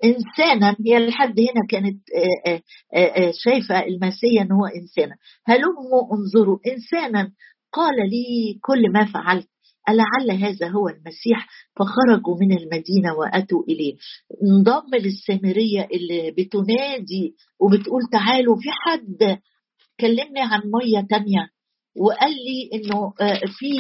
إنسانا 0.04 0.76
هي 0.88 1.08
لحد 1.08 1.40
هنا 1.40 1.62
كانت 1.70 2.02
آه، 2.48 2.52
آه، 2.96 3.00
آه، 3.28 3.32
شايفة 3.36 3.80
المسيح 3.80 4.42
إن 4.42 4.52
هو 4.52 4.66
إنسانا. 4.66 5.16
هلموا 5.46 6.14
انظروا. 6.18 6.58
إنسانا 6.68 7.32
قال 7.74 7.96
لي 7.96 8.60
كل 8.62 8.92
ما 8.94 9.06
فعلت. 9.06 9.48
ألعل 9.90 10.32
هذا 10.44 10.68
هو 10.68 10.90
المسيح 10.90 11.48
فخرجوا 11.76 12.38
من 12.40 12.58
المدينة 12.58 13.14
وأتوا 13.14 13.64
إليه. 13.64 13.96
انضم 14.44 14.96
للسامرية 14.96 15.88
اللي 15.94 16.32
بتنادي 16.32 17.36
وبتقول 17.60 18.02
تعالوا 18.12 18.56
في 18.56 18.70
حد 18.72 19.40
كلمني 20.00 20.42
عن 20.42 20.62
مية 20.66 21.08
تانية؟ 21.10 21.50
وقال 21.98 22.32
لي 22.32 22.70
إنه 22.74 23.14
آه، 23.22 23.42
في 23.48 23.74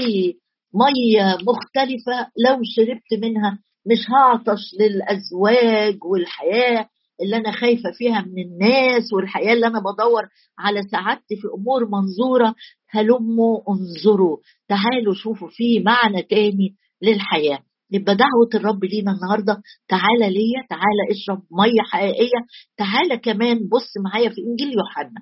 مية 0.73 1.37
مختلفة 1.47 2.31
لو 2.47 2.59
شربت 2.63 3.23
منها 3.23 3.59
مش 3.85 4.09
هعطش 4.09 4.61
للأزواج 4.79 6.03
والحياة. 6.03 6.89
اللي 7.21 7.37
أنا 7.37 7.51
خايفة 7.51 7.91
فيها 7.97 8.21
من 8.21 8.43
الناس 8.43 9.13
والحياة 9.13 9.53
اللي 9.53 9.67
أنا 9.67 9.79
بدور 9.79 10.23
على 10.59 10.81
سعادتي 10.91 11.35
في 11.35 11.47
أمور 11.57 11.85
منظورة. 11.89 12.55
هلموا 12.89 13.59
انظروا. 13.69 14.37
تعالوا 14.67 15.13
شوفوا 15.13 15.49
في 15.51 15.79
معنى 15.79 16.21
تاني 16.23 16.75
للحياة. 17.01 17.59
يبقى 17.91 18.15
دعوة 18.15 18.49
الرب 18.55 18.83
لينا 18.83 19.11
النهاردة. 19.11 19.61
تعالى 19.87 20.33
ليا 20.33 20.61
تعالى 20.69 21.03
اشرب 21.11 21.41
مية 21.51 21.81
حقيقية. 21.91 22.39
تعالى 22.77 23.17
كمان 23.17 23.57
بص 23.57 23.91
معايا 24.05 24.29
في 24.29 24.41
إنجيل 24.41 24.73
يوحنا. 24.77 25.21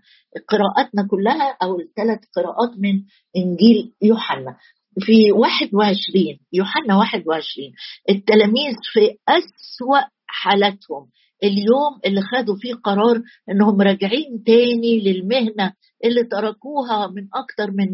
قراءاتنا 0.50 1.08
كلها 1.12 1.58
أو 1.64 1.80
الثلاث 1.80 2.20
قراءات 2.36 2.78
من 2.80 2.94
إنجيل 3.38 3.94
يوحنا. 4.02 4.58
في 5.00 5.32
21 5.32 6.38
يوحنا 6.54 6.96
21 6.98 7.72
التلاميذ 8.10 8.76
في 8.94 9.00
أسوأ 9.30 10.02
حالتهم 10.28 11.08
اليوم 11.44 12.00
اللي 12.06 12.22
خدوا 12.22 12.56
فيه 12.56 12.74
قرار 12.74 13.22
إنهم 13.52 13.82
راجعين 13.82 14.44
تاني 14.46 15.00
للمهنة 15.00 15.74
اللي 16.06 16.24
تركوها 16.24 17.08
من 17.08 17.28
أكتر 17.34 17.72
من 17.72 17.88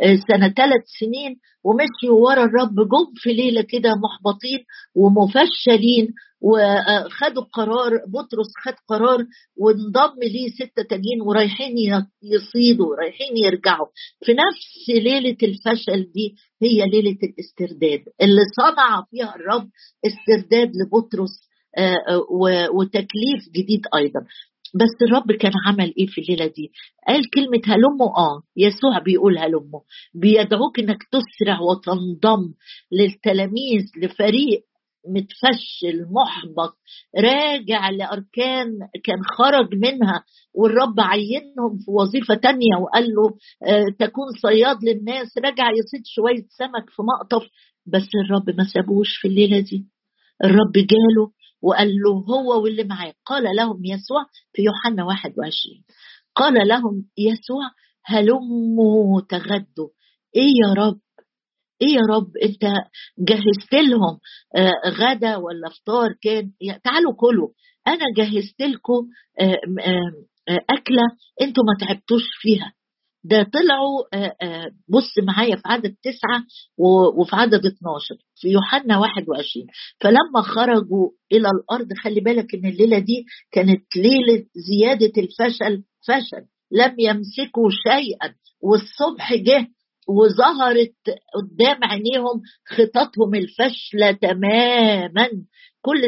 آه، 0.00 0.16
سنة 0.28 0.48
ثلاث 0.48 0.82
سنين 1.00 1.36
ومشيوا 1.64 2.20
ورا 2.26 2.44
الرب 2.44 2.74
جم 2.74 3.12
في 3.16 3.32
ليلة 3.32 3.62
كده 3.62 3.90
محبطين 3.94 4.58
ومفشلين 4.96 6.08
وخدوا 6.40 7.42
قرار 7.52 7.90
بطرس 8.08 8.50
خد 8.64 8.74
قرار 8.88 9.18
وانضم 9.56 10.18
ليه 10.22 10.48
ستة 10.48 10.82
تانيين 10.82 11.20
ورايحين 11.26 11.74
يصيدوا 12.22 12.96
رايحين 12.96 13.36
يرجعوا. 13.36 13.86
في 14.24 14.32
نفس 14.32 14.88
ليلة 15.02 15.36
الفشل 15.42 16.12
دي 16.14 16.34
هي 16.62 16.86
ليلة 16.90 17.18
الاسترداد 17.22 18.00
اللي 18.22 18.42
صنع 18.56 19.04
فيها 19.10 19.34
الرب 19.36 19.68
استرداد 20.06 20.72
لبطرس 20.76 21.51
وتكليف 22.74 23.48
جديد 23.56 23.80
أيضا. 23.96 24.20
بس 24.74 25.02
الرب 25.02 25.32
كان 25.32 25.52
عمل 25.66 25.94
إيه 25.98 26.06
في 26.06 26.20
الليلة 26.20 26.46
دي؟ 26.46 26.72
قال 27.08 27.30
كلمة 27.30 27.60
هلموا 27.66 28.18
آه 28.18 28.42
يسوع 28.56 28.98
بيقول 29.04 29.38
هلموا 29.38 29.80
بيدعوك 30.14 30.78
إنك 30.78 30.98
تسرع 31.12 31.58
وتنضم 31.60 32.52
للتلاميذ 32.92 33.82
لفريق 34.02 34.62
متفشل 35.08 36.06
محبط 36.10 36.76
راجع 37.18 37.90
لأركان 37.90 38.66
كان 39.04 39.18
خرج 39.38 39.74
منها 39.74 40.24
والرب 40.54 41.00
عينهم 41.00 41.78
في 41.84 41.90
وظيفة 41.90 42.34
تانية 42.34 42.76
وقال 42.82 43.04
له 43.04 43.26
آه 43.68 43.84
تكون 43.98 44.26
صياد 44.42 44.76
للناس 44.84 45.38
رجع 45.38 45.70
يصيد 45.70 46.02
شوية 46.06 46.44
سمك 46.58 46.90
في 46.90 47.02
مقطف. 47.02 47.48
بس 47.86 48.08
الرب 48.24 48.56
ما 48.58 48.64
سابوش 48.64 49.08
في 49.20 49.28
الليلة 49.28 49.60
دي. 49.60 49.86
الرب 50.44 50.72
جاله 50.72 51.30
وقال 51.62 51.88
له 51.88 52.10
هو 52.12 52.62
واللي 52.62 52.84
معاه 52.84 53.14
قال 53.26 53.42
لهم 53.56 53.84
يسوع 53.84 54.26
في 54.52 54.62
يوحنا 54.62 55.04
21 55.04 55.84
قال 56.34 56.68
لهم 56.68 57.04
يسوع 57.18 57.70
هلموا 58.04 59.20
تغدوا. 59.20 59.88
إيه 60.36 60.52
يا 60.66 60.72
رب؟ 60.74 61.00
إيه 61.82 61.88
يا 61.94 62.00
رب؟ 62.10 62.36
أنت 62.42 62.64
جهزت 63.18 63.72
لهم 63.74 64.18
آه 64.56 64.90
غدا 64.90 65.36
ولا 65.36 65.68
فطار 65.68 66.08
كان؟ 66.22 66.52
تعالوا 66.84 67.14
كلوا. 67.16 67.48
أنا 67.86 68.04
جهزت 68.16 68.62
لكم 68.62 69.08
آه 69.40 69.58
آه 69.80 70.58
أكلة 70.70 71.02
أنتوا 71.42 71.64
ما 71.64 71.86
تعبتوش 71.86 72.22
فيها. 72.40 72.72
ده 73.24 73.42
طلعوا 73.42 74.02
آه، 74.14 74.36
آه، 74.42 74.70
بص 74.88 75.18
معايا 75.26 75.56
في 75.56 75.62
عدد 75.66 75.94
تسعة 76.02 76.44
وفي 77.18 77.36
عدد 77.36 77.66
12 77.66 78.14
في 78.36 78.48
يوحنا 78.48 78.98
21 78.98 79.66
فلما 80.00 80.42
خرجوا 80.42 81.10
إلى 81.32 81.48
الأرض 81.48 81.88
خلي 82.02 82.20
بالك 82.20 82.54
إن 82.54 82.66
الليلة 82.66 82.98
دي 82.98 83.24
كانت 83.52 83.96
ليلة 83.96 84.44
زيادة 84.54 85.12
الفشل 85.22 85.82
فشل. 86.08 86.46
لم 86.70 86.94
يمسكوا 86.98 87.70
شيئا. 87.70 88.34
والصبح 88.62 89.34
جه 89.34 89.66
وظهرت 90.08 90.94
قدام 91.34 91.84
عينيهم 91.84 92.42
خططهم 92.68 93.34
الفاشلة 93.34 94.12
تماما. 94.12 95.28
كل 95.80 96.04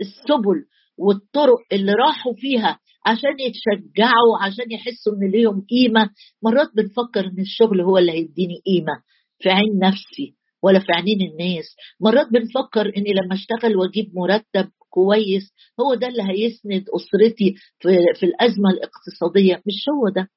السبل 0.00 0.64
والطرق 0.98 1.58
اللي 1.72 1.92
راحوا 1.92 2.34
فيها 2.36 2.80
عشان 3.06 3.40
يتشجعوا 3.40 4.38
عشان 4.42 4.72
يحسوا 4.72 5.12
إن 5.12 5.30
ليهم 5.30 5.66
قيمة. 5.70 6.10
مرات 6.42 6.68
بنفكر 6.76 7.24
إن 7.26 7.40
الشغل 7.40 7.80
هو 7.80 7.98
اللي 7.98 8.12
هيديني 8.12 8.60
قيمة 8.66 9.02
في 9.38 9.48
عين 9.50 9.78
نفسي 9.78 10.34
ولا 10.62 10.78
في 10.78 10.92
عينين 10.92 11.30
الناس. 11.30 11.76
مرات 12.00 12.26
بنفكر 12.32 12.86
إني 12.96 13.12
لما 13.12 13.34
أشتغل 13.34 13.76
وأجيب 13.76 14.10
مرتب 14.14 14.70
كويس 14.90 15.52
هو 15.80 15.94
ده 15.94 16.06
اللي 16.08 16.22
هيسند 16.22 16.84
أسرتي 16.96 17.54
في, 17.78 17.88
في 18.20 18.26
الأزمة 18.26 18.70
الاقتصادية. 18.70 19.62
مش 19.66 19.84
هو 19.88 20.08
ده. 20.08 20.28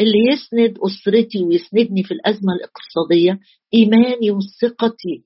اللي 0.00 0.18
يسند 0.32 0.78
أسرتي 0.78 1.42
ويسندني 1.42 2.02
في 2.04 2.14
الأزمة 2.14 2.52
الاقتصادية 2.54 3.40
إيماني 3.74 4.30
وثقتي 4.30 5.24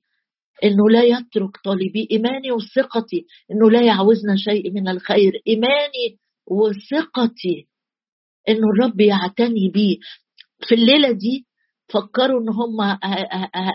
إنه 0.65 0.89
لا 0.91 1.03
يترك 1.03 1.57
طالبي. 1.65 2.09
إيماني 2.11 2.53
وثقتي 2.53 3.27
إنه 3.51 3.71
لا 3.71 3.83
يعوزنا 3.83 4.37
شيء 4.37 4.71
من 4.73 4.89
الخير. 4.89 5.33
إيماني 5.49 6.19
وثقتي 6.47 7.67
انه 8.49 8.67
الرب 8.75 9.01
يعتني 9.01 9.69
بيه 9.75 9.97
في 10.69 10.75
الليلة 10.75 11.11
دي 11.13 11.47
فكروا 11.89 12.41
إن 12.41 12.49
هم 12.49 12.99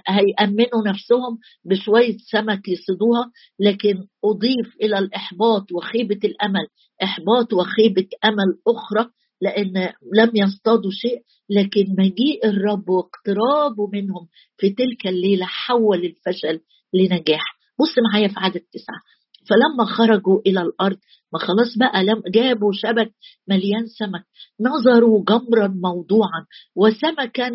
هيأمنوا 0.08 0.88
نفسهم 0.88 1.38
بشوية 1.66 2.18
سمك 2.32 2.68
يصيدوها 2.68 3.32
لكن 3.60 3.96
أضيف 4.26 4.76
إلى 4.82 5.00
الإحباط 5.00 5.72
وخيبة 5.72 6.20
الأمل. 6.24 6.68
إحباط 7.04 7.54
وخيبة 7.54 8.08
أمل 8.26 8.58
أخرى 8.68 9.10
لأن 9.42 9.94
لم 10.16 10.32
يصطادوا 10.36 10.92
شيء 10.92 11.22
لكن 11.50 11.86
مجيء 12.00 12.46
الرب 12.48 12.90
واقترابه 12.90 13.88
منهم 13.94 14.28
في 14.58 14.70
تلك 14.70 15.08
الليلة 15.08 15.46
حول 15.46 16.06
الفشل 16.06 16.60
لنجاح. 16.94 17.44
بص 17.80 17.96
معايا 18.12 18.28
في 18.28 18.36
عدد 18.38 18.62
تسعة. 18.74 19.02
فلما 19.50 19.86
خرجوا 19.86 20.40
إلى 20.48 20.62
الأرض 20.62 20.98
ما 21.34 21.40
خلاص 21.40 21.78
بقى 21.80 22.04
لم 22.04 22.22
جابوا 22.34 22.72
شبك 22.74 23.12
مليان 23.50 23.86
سمك 23.88 24.24
نظروا 24.62 25.24
جمرا 25.28 25.68
موضوعا 25.68 26.46
وسمكا 26.76 27.52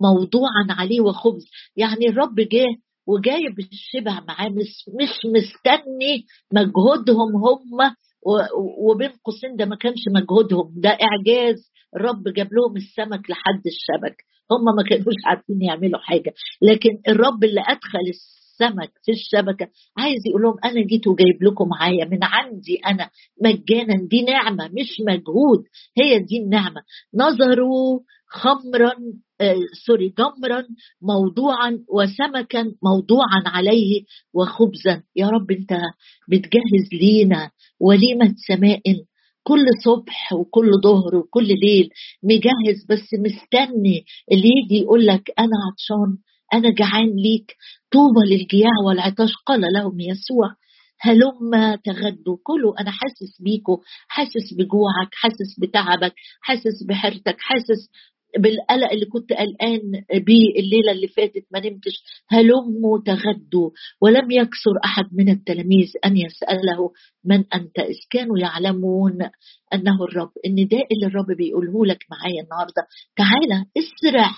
موضوعا 0.00 0.66
عليه 0.70 1.00
وخبز. 1.00 1.44
يعني 1.76 2.08
الرب 2.08 2.34
جه 2.40 2.64
وجايب 3.06 3.58
الشبع 3.72 4.20
معاه 4.28 4.48
مش, 4.48 4.84
مش 5.02 5.10
مستني 5.34 6.24
مجهودهم 6.52 7.36
هم 7.36 7.94
وبين 8.78 9.10
قوسين 9.24 9.56
ده 9.56 9.64
ما 9.64 9.76
كانش 9.76 10.00
مجهودهم 10.14 10.72
ده 10.76 10.90
إعجاز. 10.90 11.70
الرب 11.96 12.22
جاب 12.36 12.48
لهم 12.52 12.76
السمك 12.76 13.30
لحد 13.30 13.62
الشبك 13.66 14.16
هم 14.50 14.64
ما 14.76 14.82
كانوش 14.88 15.14
عارفين 15.26 15.62
يعملوا 15.62 16.00
حاجة. 16.00 16.34
لكن 16.62 16.90
الرب 17.08 17.44
اللي 17.44 17.60
أدخل 17.60 18.06
السمك 18.60 18.90
في 19.04 19.12
الشبكة. 19.12 19.68
عايز 19.96 20.22
يقول 20.26 20.42
لهم 20.42 20.54
أنا 20.64 20.86
جيت 20.86 21.06
وجايب 21.06 21.42
لكم 21.42 21.68
معايا 21.68 22.04
من 22.04 22.18
عندي 22.22 22.76
أنا 22.86 23.10
مجانا 23.42 24.06
دي 24.10 24.22
نعمة 24.22 24.68
مش 24.68 25.00
مجهود 25.08 25.64
هي 25.98 26.18
دي 26.18 26.38
النعمة. 26.38 26.80
نظروا 27.14 28.00
خمرا 28.28 28.92
آه 29.40 29.56
سوري 29.86 30.14
جمرا 30.18 30.64
موضوعا 31.02 31.78
وسمكا 31.88 32.72
موضوعا 32.84 33.42
عليه 33.46 34.02
وخبزا. 34.34 35.02
يا 35.16 35.26
رب 35.28 35.50
أنت 35.50 35.72
بتجهز 36.30 36.88
لينا 36.92 37.50
وليمة 37.80 38.34
سماء 38.48 38.82
كل 39.42 39.64
صبح 39.84 40.32
وكل 40.32 40.70
ظهر 40.84 41.16
وكل 41.16 41.46
ليل. 41.46 41.88
مجهز 42.22 42.86
بس 42.90 43.14
مستني 43.14 44.04
اللي 44.32 44.48
يجي 44.64 44.82
يقول 44.82 45.06
لك 45.06 45.30
أنا 45.38 45.56
عطشان. 45.70 46.18
أنا 46.54 46.70
جعان 46.70 47.16
ليك. 47.16 47.56
طوبى 47.92 48.20
للجياع 48.26 48.70
والعطاش 48.86 49.30
قال 49.46 49.60
لهم 49.60 50.00
يسوع 50.00 50.48
هلم 51.00 51.74
تغدوا. 51.84 52.36
كلوا 52.42 52.80
أنا 52.80 52.90
حاسس 52.90 53.42
بيكوا 53.42 53.76
حاسس 54.08 54.54
بجوعك 54.58 55.10
حاسس 55.12 55.60
بتعبك 55.60 56.14
حاسس 56.40 56.82
بحيرتك 56.88 57.36
حاسس 57.40 57.90
بالقلق 58.38 58.90
اللي 58.92 59.06
كنت 59.06 59.32
قلقان 59.32 59.80
بيه 60.24 60.60
الليلة 60.60 60.92
اللي 60.92 61.08
فاتت 61.08 61.44
ما 61.52 61.60
نمتش. 61.60 62.02
هلموا 62.30 62.98
تغدوا. 63.06 63.70
ولم 64.02 64.30
يكسر 64.30 64.70
أحد 64.84 65.04
من 65.12 65.28
التلاميذ 65.28 65.88
أن 66.04 66.16
يسأله 66.16 66.90
من 67.24 67.44
أنت. 67.54 67.78
إذ 67.78 67.96
كانوا 68.10 68.38
يعلمون 68.38 69.18
أنه 69.74 70.04
الرب. 70.04 70.30
النداء 70.46 70.86
اللي 70.92 71.06
الرب 71.06 71.36
بيقوله 71.38 71.86
لك 71.86 72.04
معايا 72.10 72.42
النهارده 72.42 72.82
تعالى 73.16 73.64
اسرع. 73.78 74.30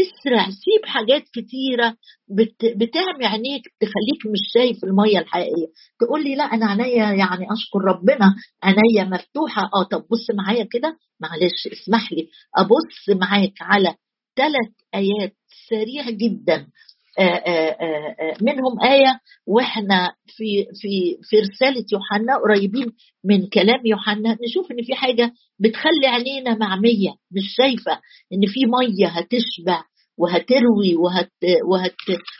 إسرع 0.00 0.44
سيب 0.50 0.86
حاجات 0.86 1.22
كتيرة 1.32 1.96
بت... 2.28 2.64
بتعمي 2.64 3.26
عينيك 3.26 3.62
تخليك 3.80 4.26
مش 4.32 4.40
شايف 4.54 4.84
المية 4.84 5.18
الحقيقية. 5.18 5.66
تقول 6.00 6.24
لي 6.24 6.34
لا 6.34 6.44
أنا 6.44 6.66
عينيا 6.66 7.12
يعني 7.12 7.46
أشكر 7.52 7.78
ربنا 7.84 8.34
عينيا 8.62 9.04
مفتوحة 9.04 9.62
آه 9.74 9.82
طب 9.82 10.00
بص 10.10 10.30
معايا 10.34 10.64
كده. 10.72 10.98
معلش 11.20 11.66
اسمح 11.72 12.12
لي. 12.12 12.28
أبص 12.56 13.20
معاك 13.20 13.52
على 13.60 13.94
ثلاث 14.36 14.72
آيات 14.94 15.36
سريع 15.70 16.10
جدا. 16.10 16.66
آه، 17.18 17.22
آه، 17.22 17.76
آه، 17.80 18.34
منهم 18.40 18.80
آية 18.84 19.20
وإحنا 19.46 20.12
في 20.26 20.66
في 20.80 21.18
في 21.22 21.36
رسالة 21.36 21.84
يوحنا 21.92 22.36
قريبين 22.38 22.86
من 23.24 23.46
كلام 23.46 23.86
يوحنا. 23.86 24.38
نشوف 24.48 24.70
إن 24.72 24.82
في 24.82 24.94
حاجة 24.94 25.32
بتخلي 25.58 26.06
عينينا 26.06 26.54
معمية 26.54 27.10
مش 27.32 27.42
شايفة 27.56 27.92
إن 28.32 28.40
في 28.46 28.60
مية 28.66 29.08
هتشبع 29.08 29.84
وهتروي 30.18 30.96
وهت 30.96 31.32
وهت 31.70 31.94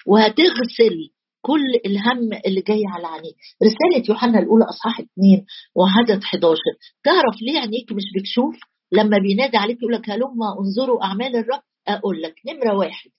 وهتغسل 0.07 0.97
كل 1.41 1.65
الهم 1.87 2.33
اللي 2.47 2.61
جاي 2.61 2.83
على 2.87 3.07
عينيك. 3.07 3.37
رسالة 3.63 4.05
يوحنا 4.09 4.39
الأولى 4.39 4.65
أصحاح 4.65 5.01
2 5.01 5.45
وعدد 5.77 6.23
11 6.25 6.57
تعرف 7.05 7.37
ليه 7.43 7.59
عينيك 7.61 7.93
مش 7.93 8.03
بتشوف؟ 8.17 8.55
لما 8.93 9.19
بينادي 9.19 9.57
عليك 9.57 9.79
يقول 9.83 9.93
لك 9.95 10.11
هلما 10.11 10.47
انظروا 10.61 11.05
أعمال 11.05 11.37
الرب؟ 11.37 11.63
أقول 11.89 12.23
لك 12.23 12.35
نمرة 12.49 12.77
واحد 12.79 13.11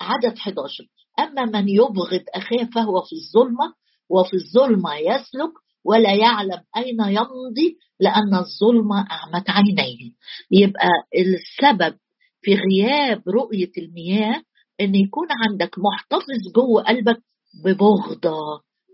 عدد 0.00 0.38
11 0.38 0.84
أما 1.18 1.44
من 1.44 1.68
يبغض 1.68 2.22
أخاه 2.34 2.64
فهو 2.74 3.02
في 3.02 3.12
الظلمة 3.16 3.74
وفي 4.10 4.34
الظلمة 4.36 4.94
يسلك 4.96 5.52
ولا 5.84 6.14
يعلم 6.14 6.60
أين 6.76 7.00
يمضي 7.00 7.76
لأن 8.00 8.34
الظلمة 8.34 9.06
أعمت 9.10 9.50
عينيه. 9.50 10.10
يبقى 10.50 10.88
السبب 11.16 11.96
في 12.42 12.54
غياب 12.54 13.22
رؤية 13.28 13.70
المياه 13.78 14.42
إن 14.80 14.94
يكون 14.94 15.26
عندك 15.48 15.76
محتفظ 15.78 16.52
جوه 16.54 16.82
قلبك 16.82 17.22
ببغضة 17.64 18.38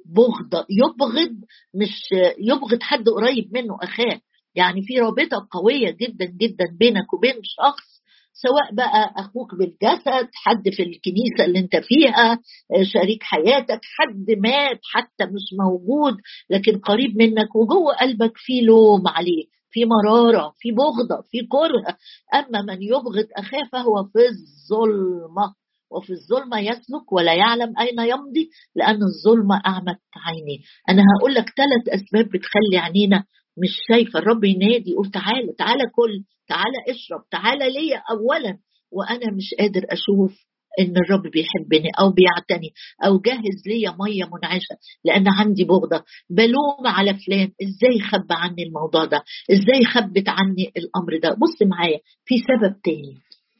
بغضة. 0.07 0.67
يبغض 0.71 1.37
مش 1.75 2.09
يبغض 2.39 2.83
حد 2.83 3.09
قريب 3.09 3.55
منه 3.55 3.79
أخاه. 3.83 4.21
يعني 4.55 4.83
في 4.83 4.99
رابطة 5.01 5.49
قوية 5.51 5.91
جدا 5.91 6.25
جدا 6.25 6.65
بينك 6.79 7.13
وبين 7.15 7.35
شخص 7.43 7.96
سواء 8.43 8.75
بقى 8.75 9.13
أخوك 9.17 9.55
بالجسد 9.55 10.29
حد 10.35 10.63
في 10.77 10.83
الكنيسة 10.83 11.45
اللي 11.45 11.59
أنت 11.59 11.77
فيها 11.77 12.39
شريك 12.83 13.23
حياتك 13.23 13.81
حد 13.99 14.31
مات 14.39 14.81
حتى 14.95 15.25
مش 15.25 15.43
موجود 15.61 16.15
لكن 16.51 16.79
قريب 16.79 17.17
منك 17.17 17.57
وجوه 17.57 17.95
قلبك 18.01 18.33
في 18.37 18.61
لوم 18.61 19.09
عليه 19.09 19.45
في 19.71 19.85
مرارة 19.85 20.55
في 20.59 20.71
بغضة 20.71 21.23
في 21.31 21.39
كره. 21.51 21.97
أما 22.35 22.63
من 22.63 22.83
يبغض 22.83 23.27
أخاه 23.37 23.65
فهو 23.73 24.05
في 24.05 24.19
الظلمة 24.29 25.55
وفي 25.91 26.13
الظلمة 26.13 26.59
يسلك 26.61 27.13
ولا 27.13 27.35
يعلم 27.35 27.79
أين 27.79 27.99
يمضي 28.11 28.51
لأن 28.75 28.99
الظلمة 29.03 29.63
أعمت 29.67 29.99
عينيه 30.27 30.59
أنا 30.89 31.03
هقول 31.19 31.35
لك 31.35 31.45
ثلاث 31.57 32.01
أسباب 32.01 32.25
بتخلي 32.25 32.79
عينينا 32.79 33.25
مش 33.63 33.71
شايفة. 33.89 34.19
الرب 34.19 34.45
ينادي 34.45 34.91
يقول 34.91 35.11
تعالى 35.11 35.53
تعالى 35.59 35.83
كل 35.97 36.23
تعالى 36.49 36.79
اشرب 36.89 37.21
تعالى 37.31 37.71
ليا 37.71 38.03
اولا. 38.11 38.59
وأنا 38.93 39.33
مش 39.33 39.55
قادر 39.59 39.83
أشوف 39.91 40.47
إن 40.81 40.97
الرب 40.97 41.23
بيحبني 41.23 41.91
أو 42.01 42.11
بيعتني 42.11 42.71
أو 43.07 43.19
جهز 43.19 43.63
ليا 43.67 43.97
مية 44.01 44.25
منعشة 44.25 44.77
لأن 45.05 45.25
عندي 45.29 45.65
بغضة. 45.65 46.05
بلوم 46.31 46.87
على 46.87 47.15
فلان 47.27 47.49
إزاي 47.63 48.01
خب 48.01 48.27
عني 48.33 48.63
الموضوع 48.63 49.05
ده؟ 49.05 49.23
إزاي 49.53 49.85
خبت 49.85 50.29
عني 50.29 50.73
الأمر 50.77 51.19
ده؟ 51.23 51.29
بص 51.31 51.63
معايا 51.63 51.99
في 52.25 52.35
سبب 52.39 52.75
تاني. 52.85 53.15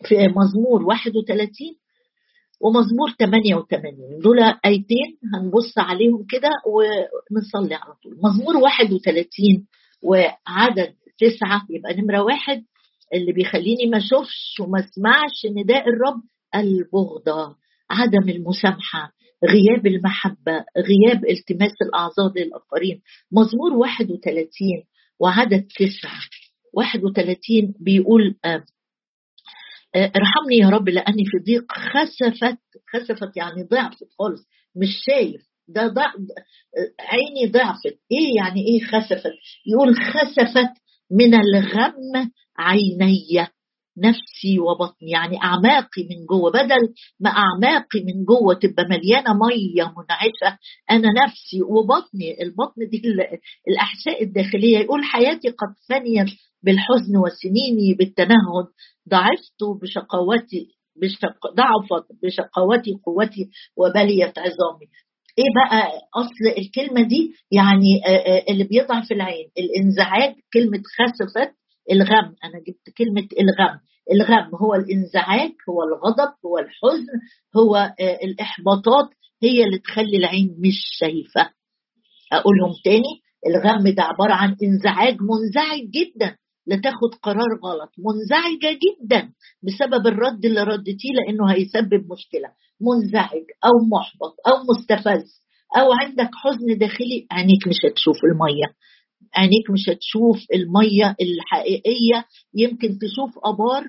في 0.05 0.29
مزمور 0.29 0.83
31 0.83 1.51
ومزمور 2.61 3.11
88 3.19 4.19
دول 4.23 4.39
آيتين 4.65 5.19
هنبص 5.35 5.79
عليهم 5.79 6.27
كده 6.31 6.49
ونصلي 6.67 7.75
على 7.75 7.95
طول. 8.03 8.17
مزمور 8.25 8.57
31 8.57 9.67
وعدد 10.03 10.95
تسعة 11.19 11.67
يبقى 11.71 11.95
نمرة 11.95 12.23
واحد 12.23 12.65
اللي 13.15 13.33
بيخليني 13.33 13.87
ما 13.87 13.99
أشوفش 13.99 14.61
وما 14.61 14.79
أسمعش 14.81 15.47
نداء 15.57 15.89
الرب 15.89 16.23
البغضة 16.55 17.57
عدم 17.91 18.29
المسامحة 18.29 19.13
غياب 19.45 19.87
المحبة 19.87 20.65
غياب 20.79 21.25
التماس 21.25 21.73
الأعذار 21.83 22.33
للآخرين. 22.37 23.03
مزمور 23.33 23.73
31 23.73 24.85
وعدد 25.21 25.67
تسعة. 25.79 26.21
31 26.73 27.75
بيقول 27.81 28.37
آه، 28.45 28.65
آه، 29.95 30.13
ارحمني 30.17 30.57
يا 30.61 30.69
رب 30.69 30.89
لأني 30.89 31.25
في 31.27 31.39
ضيق 31.45 31.73
خسفت 31.73 32.59
خسفت 32.93 33.37
يعني 33.37 33.63
ضعفت 33.63 34.05
خالص 34.19 34.49
مش 34.77 34.89
شايف 35.07 35.43
ده 35.69 35.87
ضع 35.87 36.13
عيني 37.01 37.53
ضعفت. 37.53 37.99
إيه 38.13 38.37
يعني 38.37 38.61
إيه 38.67 38.81
خسفت؟ 38.85 39.33
يقول 39.67 39.95
خسفت 39.97 40.73
من 41.11 41.35
الغم 41.35 42.31
عيني 42.59 43.47
نفسي 43.99 44.59
وبطني. 44.61 45.11
يعني 45.11 45.43
أعماقي 45.43 46.03
من 46.11 46.27
جوه. 46.27 46.51
بدل 46.51 46.95
ما 47.21 47.31
أعماقي 47.31 48.05
من 48.05 48.25
جوه 48.25 48.55
تبقى 48.55 48.85
مليانة 48.91 49.35
مية 49.35 49.85
منعشة 49.97 50.59
أنا 50.91 51.09
نفسي 51.25 51.63
وبطني. 51.63 52.43
البطن 52.43 52.89
دي 52.91 53.03
الأحشاء 53.69 54.23
الداخلية. 54.25 54.79
يقول 54.79 55.05
حياتي 55.05 55.49
قد 55.49 55.75
فنيت 55.89 56.29
بالحزن 56.63 57.17
وسنيني 57.17 57.95
بالتنهد. 57.99 58.67
ضعفت 59.09 59.81
بشقوتي 59.83 60.77
بشق... 61.03 61.55
ضعفت 61.55 62.07
بشقوتي 62.23 62.91
قوتي 63.07 63.51
وبليت 63.77 64.39
عظامي. 64.39 64.87
إيه 65.39 65.45
بقى 65.57 65.89
أصل 66.15 66.59
الكلمة 66.59 67.09
دي؟ 67.09 67.35
يعني 67.51 68.01
اللي 68.51 68.65
بيضعف 68.65 69.13
العين. 69.13 69.49
الإنزعاج 69.59 70.35
كلمة 70.53 70.83
خسفت 70.99 71.55
الغم. 71.93 72.35
أنا 72.45 72.59
جبت 72.67 72.97
كلمة 72.99 73.29
الغم. 73.41 73.79
الغم 74.13 74.55
هو 74.55 74.75
الإنزعاج 74.75 75.53
هو 75.69 75.83
الغضب 75.83 76.33
هو 76.47 76.59
الحزن 76.59 77.13
هو 77.57 77.77
آه، 77.77 78.19
الإحباطات. 78.25 79.09
هي 79.43 79.65
اللي 79.65 79.79
تخلي 79.79 80.17
العين 80.17 80.57
مش 80.59 80.79
شايفة. 80.99 81.51
أقولهم 82.33 82.73
تاني. 82.85 83.23
الغم 83.47 83.95
ده 83.95 84.03
عبارة 84.03 84.33
عن 84.33 84.57
إنزعاج 84.63 85.17
منزعج 85.21 85.91
جدا. 85.91 86.37
لتاخد 86.67 87.15
قرار 87.23 87.59
غلط. 87.65 87.91
منزعجة 87.99 88.79
جدا 88.79 89.33
بسبب 89.63 90.07
الرد 90.07 90.45
اللي 90.45 90.63
ردتيه 90.63 91.13
لأنه 91.15 91.53
هيسبب 91.53 92.13
مشكلة. 92.13 92.49
منزعج 92.81 93.45
أو 93.65 93.73
محبط 93.93 94.35
أو 94.49 94.55
مستفز 94.71 95.43
أو 95.77 95.93
عندك 96.01 96.31
حزن 96.35 96.79
داخلي 96.79 97.27
عينيك 97.31 97.69
مش 97.69 97.77
هتشوف 97.91 98.17
المية. 98.25 98.67
عينيك 99.37 99.71
مش 99.71 99.89
هتشوف 99.89 100.39
المية 100.55 101.17
الحقيقية. 101.21 102.25
يمكن 102.55 102.89
تشوف 102.99 103.39
أبار 103.45 103.85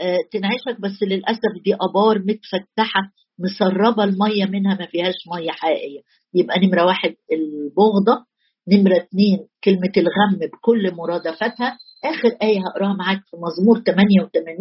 آه، 0.00 0.16
تنعشك 0.32 0.80
بس 0.80 1.02
للأسف 1.02 1.52
دي 1.64 1.74
أبار 1.74 2.18
متفتحة 2.18 3.00
مسربة 3.38 4.04
المية 4.04 4.44
منها 4.44 4.74
ما 4.74 4.86
فيهاش 4.86 5.14
مية 5.34 5.50
حقيقية. 5.50 6.00
يبقى 6.34 6.60
نمرة 6.66 6.84
واحد 6.86 7.14
البغضة 7.32 8.24
نمرة 8.68 8.96
اثنين 9.02 9.38
كلمة 9.64 9.92
الغم 9.96 10.38
بكل 10.52 10.94
مرادفتها. 10.94 11.78
آخر 12.04 12.28
آية 12.42 12.58
هقراها 12.60 12.94
معاك 12.96 13.20
في 13.30 13.36
مزمور 13.36 13.80
88 13.80 14.56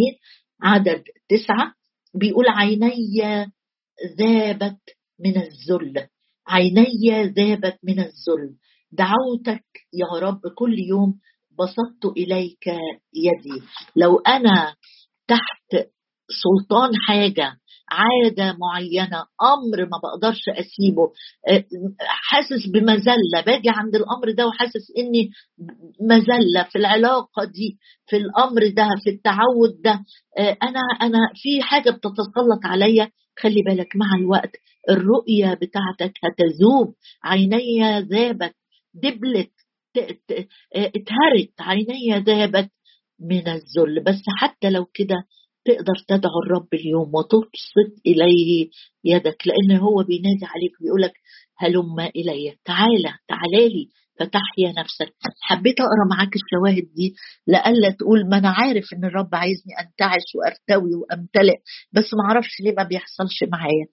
عدد 0.64 1.04
تسعة 1.30 1.74
بيقول 2.16 2.46
عيني 2.50 2.94
ذابت 4.20 4.80
من 5.20 5.38
الذل. 5.38 6.08
عيني 6.48 7.24
ذابت 7.24 7.78
من 7.84 8.00
الذل. 8.00 8.56
دعوتك 8.92 9.66
يا 9.94 10.20
رب 10.20 10.42
كل 10.56 10.80
يوم 10.80 11.20
بسطت 11.60 12.18
إليك 12.18 12.68
يدي. 13.14 13.62
لو 13.96 14.18
أنا 14.20 14.76
تحت 15.28 15.88
سلطان 16.44 16.92
حاجة 17.08 17.58
عادة 17.90 18.58
معينة 18.60 19.26
أمر 19.42 19.86
ما 19.86 19.98
بقدرش 20.04 20.42
أسيبه 20.50 21.12
آه، 21.50 21.64
حاسس 22.00 22.68
بمذلة 22.74 23.42
باجي 23.46 23.70
عند 23.70 23.96
الأمر 23.96 24.32
ده 24.32 24.48
وحاسس 24.48 24.92
إني 24.98 25.30
مذلة 26.02 26.64
في 26.72 26.78
العلاقة 26.78 27.44
دي 27.46 27.78
في 28.08 28.18
الأمر 28.18 28.68
ده 28.68 28.88
في 29.04 29.10
التعود 29.10 29.82
ده 29.84 30.00
آه، 30.38 30.58
أنا 30.64 30.80
أنا 31.02 31.20
في 31.36 31.62
حاجة 31.62 31.90
بتتسلط 31.90 32.66
عليا 32.66 33.12
خلي 33.38 33.62
بالك 33.62 33.96
مع 33.96 34.16
الوقت 34.20 34.52
الرؤية 34.90 35.54
بتاعتك 35.54 36.14
هتذوب 36.24 36.96
عيني 37.24 38.00
ذابت 38.00 38.56
دبلت 38.94 39.52
اتهرت 40.76 41.54
عيني 41.60 42.20
ذابت 42.20 42.70
من 43.20 43.48
الذل. 43.48 44.04
بس 44.04 44.22
حتى 44.38 44.70
لو 44.70 44.86
كده 44.86 45.16
تقدر 45.68 45.96
تدعو 46.08 46.40
الرب 46.46 46.68
اليوم 46.74 47.10
وتبسط 47.16 47.92
إليه 48.06 48.70
يدك 49.04 49.38
لأن 49.48 49.78
هو 49.80 50.04
بينادي 50.04 50.46
عليك 50.54 50.74
بيقولك 50.82 51.14
هلم 51.58 52.00
إلي. 52.00 52.56
تعالى 52.66 53.12
تعالى 53.28 53.70
لي 53.74 53.86
فتحيا 54.20 54.70
نفسك. 54.82 55.14
حبيت 55.42 55.80
أقرأ 55.80 56.06
معاك 56.12 56.34
الشواهد 56.36 56.88
دي 56.96 57.16
لألا 57.48 57.90
تقول 58.00 58.30
ما 58.30 58.38
أنا 58.38 58.50
عارف 58.50 58.86
إن 58.94 59.06
الرب 59.06 59.36
عايزني 59.36 59.74
أنتعش 59.82 60.28
وأرتوي 60.36 60.92
وأمتلئ 60.96 61.58
بس 61.94 62.08
ما 62.18 62.24
أعرفش 62.30 62.54
ليه 62.64 62.74
ما 62.78 62.84
بيحصلش 62.84 63.44
معايا. 63.52 63.86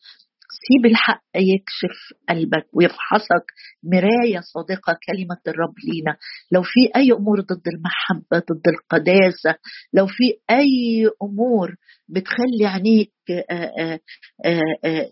سيب 0.54 0.86
الحق 0.90 1.22
يكشف 1.36 1.96
قلبك 2.28 2.66
ويفحصك 2.72 3.44
مراية 3.82 4.40
صادقة 4.40 4.98
كلمة 5.06 5.40
الرب 5.48 5.74
لينا. 5.84 6.16
لو 6.52 6.62
في 6.62 6.96
أي 6.96 7.12
أمور 7.12 7.40
ضد 7.40 7.68
المحبة 7.68 8.38
ضد 8.38 8.68
القداسة 8.68 9.58
لو 9.92 10.06
في 10.06 10.24
أي 10.50 11.10
أمور 11.22 11.74
بتخلي 12.08 12.66
عينيك 12.66 13.12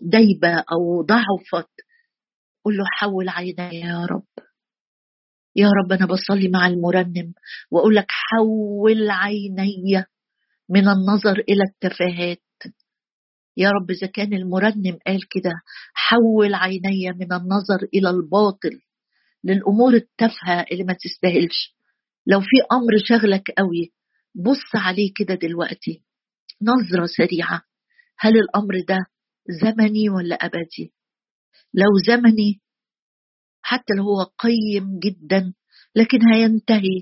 دايبة 0.01 0.63
أو 0.71 1.01
ضعفت 1.01 1.69
قل 2.65 2.77
له 2.77 2.83
حول 2.91 3.29
عيني 3.29 3.79
يا 3.79 4.05
رب. 4.11 4.45
يا 5.55 5.67
رب 5.67 5.91
أنا 5.91 6.05
بصلي 6.05 6.49
مع 6.49 6.67
المرنم 6.67 7.33
وأقول 7.71 7.95
لك 7.95 8.05
حول 8.09 9.09
عيني 9.09 10.05
من 10.69 10.87
النظر 10.87 11.39
إلى 11.49 11.63
التفاهات. 11.69 12.41
يا 13.57 13.69
رب 13.69 13.91
إذا 13.91 14.07
كان 14.07 14.33
المرنم 14.33 14.97
قال 15.07 15.27
كده 15.29 15.51
حول 15.93 16.53
عيني 16.53 17.11
من 17.11 17.33
النظر 17.33 17.87
إلى 17.93 18.09
الباطل 18.09 18.81
للأمور 19.43 19.93
التافهة 19.93 20.65
اللي 20.71 20.83
ما 20.83 20.93
تستاهلش. 20.93 21.75
لو 22.27 22.39
في 22.39 22.57
أمر 22.71 22.91
شغلك 23.05 23.51
قوي 23.57 23.93
بص 24.35 24.75
عليه 24.75 25.11
كده 25.15 25.35
دلوقتي. 25.35 26.03
نظرة 26.61 27.05
سريعة. 27.17 27.61
هل 28.19 28.31
الأمر 28.37 28.73
ده 28.87 28.97
زمني 29.61 30.09
ولا 30.09 30.35
أبدي؟ 30.35 30.93
لو 31.73 31.89
زمني 32.07 32.61
حتى 33.61 33.93
لو 33.97 34.03
هو 34.03 34.23
قيم 34.23 34.99
جدا 34.99 35.53
لكن 35.95 36.17
هينتهي 36.33 37.01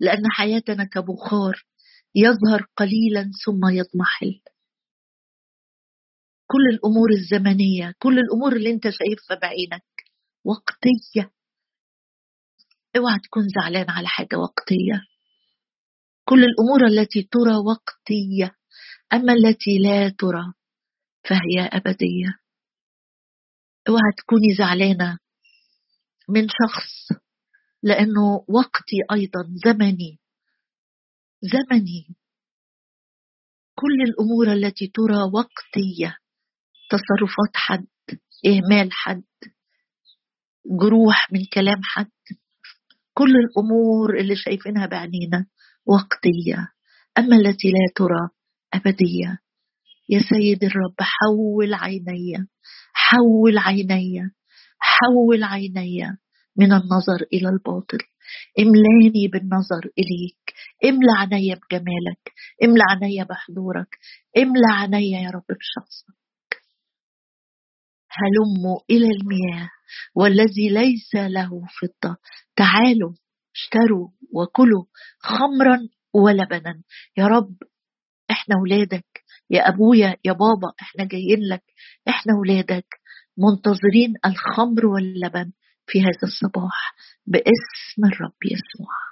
لأن 0.00 0.22
حياتنا 0.30 0.84
كبخار 0.84 1.66
يظهر 2.14 2.66
قليلا 2.76 3.30
ثم 3.44 3.60
يضمحل. 3.68 4.40
كل 6.50 6.64
الأمور 6.74 7.10
الزمنية 7.10 7.94
كل 7.98 8.18
الأمور 8.18 8.56
اللي 8.56 8.70
أنت 8.70 8.82
شايفها 8.82 9.38
بعينك. 9.42 9.84
وقتية. 10.44 11.32
اوعى 12.96 13.18
تكون 13.18 13.42
زعلان 13.48 13.90
على 13.90 14.08
حاجة 14.08 14.36
وقتية. 14.36 15.02
كل 16.24 16.44
الأمور 16.44 16.86
التي 16.86 17.22
ترى 17.22 17.56
وقتية 17.56 18.56
أما 19.12 19.32
التي 19.32 19.78
لا 19.78 20.08
ترى 20.08 20.52
فهي 21.28 21.66
أبدية. 21.72 22.38
اوعى 23.88 24.12
تكوني 24.16 24.54
زعلانة 24.58 25.18
من 26.28 26.48
شخص 26.48 27.18
لأنه 27.82 28.44
وقتي 28.48 28.96
أيضا 29.12 29.40
زمني. 29.64 30.18
زمني. 31.42 32.16
كل 33.74 34.02
الأمور 34.08 34.52
التي 34.52 34.86
ترى 34.86 35.22
وقتية. 35.34 36.18
تصرفات 36.90 37.54
حد 37.54 37.86
إهمال 38.46 38.92
حد 38.92 39.22
جروح 40.80 41.32
من 41.32 41.44
كلام 41.52 41.80
حد. 41.82 42.10
كل 43.14 43.30
الأمور 43.36 44.18
اللي 44.20 44.36
شايفينها 44.36 44.86
بعينينا 44.86 45.46
وقتية 45.86 46.68
أما 47.18 47.36
التي 47.36 47.68
لا 47.68 47.92
ترى 47.96 48.28
أبدية. 48.74 49.38
يا 50.08 50.20
سيد 50.20 50.64
الرب 50.64 50.94
حول 51.00 51.74
عيني 51.74 52.46
حول 52.92 53.58
عيني 53.58 54.30
حول 54.78 55.44
عيني 55.44 56.18
من 56.56 56.72
النظر 56.72 57.26
إلى 57.32 57.48
الباطل. 57.48 57.98
املاني 58.58 59.28
بالنظر 59.28 59.90
إليك. 59.98 60.54
املى 60.84 61.12
عيني 61.18 61.54
بجمالك. 61.54 62.32
املى 62.64 62.82
عيني 62.90 63.24
بحضورك. 63.24 63.98
املى 64.38 64.66
عيني 64.70 65.10
يا 65.10 65.30
رب 65.30 65.44
بشخصك. 65.48 66.18
هلموا 68.20 68.78
إلى 68.90 69.06
المياه 69.06 69.70
والذي 70.14 70.68
ليس 70.70 71.14
له 71.14 71.50
فضة. 71.80 72.16
تعالوا 72.56 73.12
اشتروا 73.54 74.08
وكلوا 74.34 74.84
خمرا 75.18 75.78
ولبنا. 76.14 76.82
يا 77.16 77.26
رب 77.26 77.56
إحنا 78.30 78.54
ولادك. 78.62 79.06
يا 79.50 79.68
أبويا 79.68 80.16
يا 80.24 80.32
بابا 80.32 80.72
إحنا 80.82 81.04
جايين 81.04 81.40
لك. 81.52 81.62
إحنا 82.08 82.32
ولادك 82.40 82.86
منتظرين 83.38 84.14
الخمر 84.26 84.86
واللبن 84.86 85.52
في 85.86 86.00
هذا 86.02 86.22
الصباح 86.22 86.94
باسم 87.26 88.04
الرب 88.04 88.38
يسوع. 88.44 89.07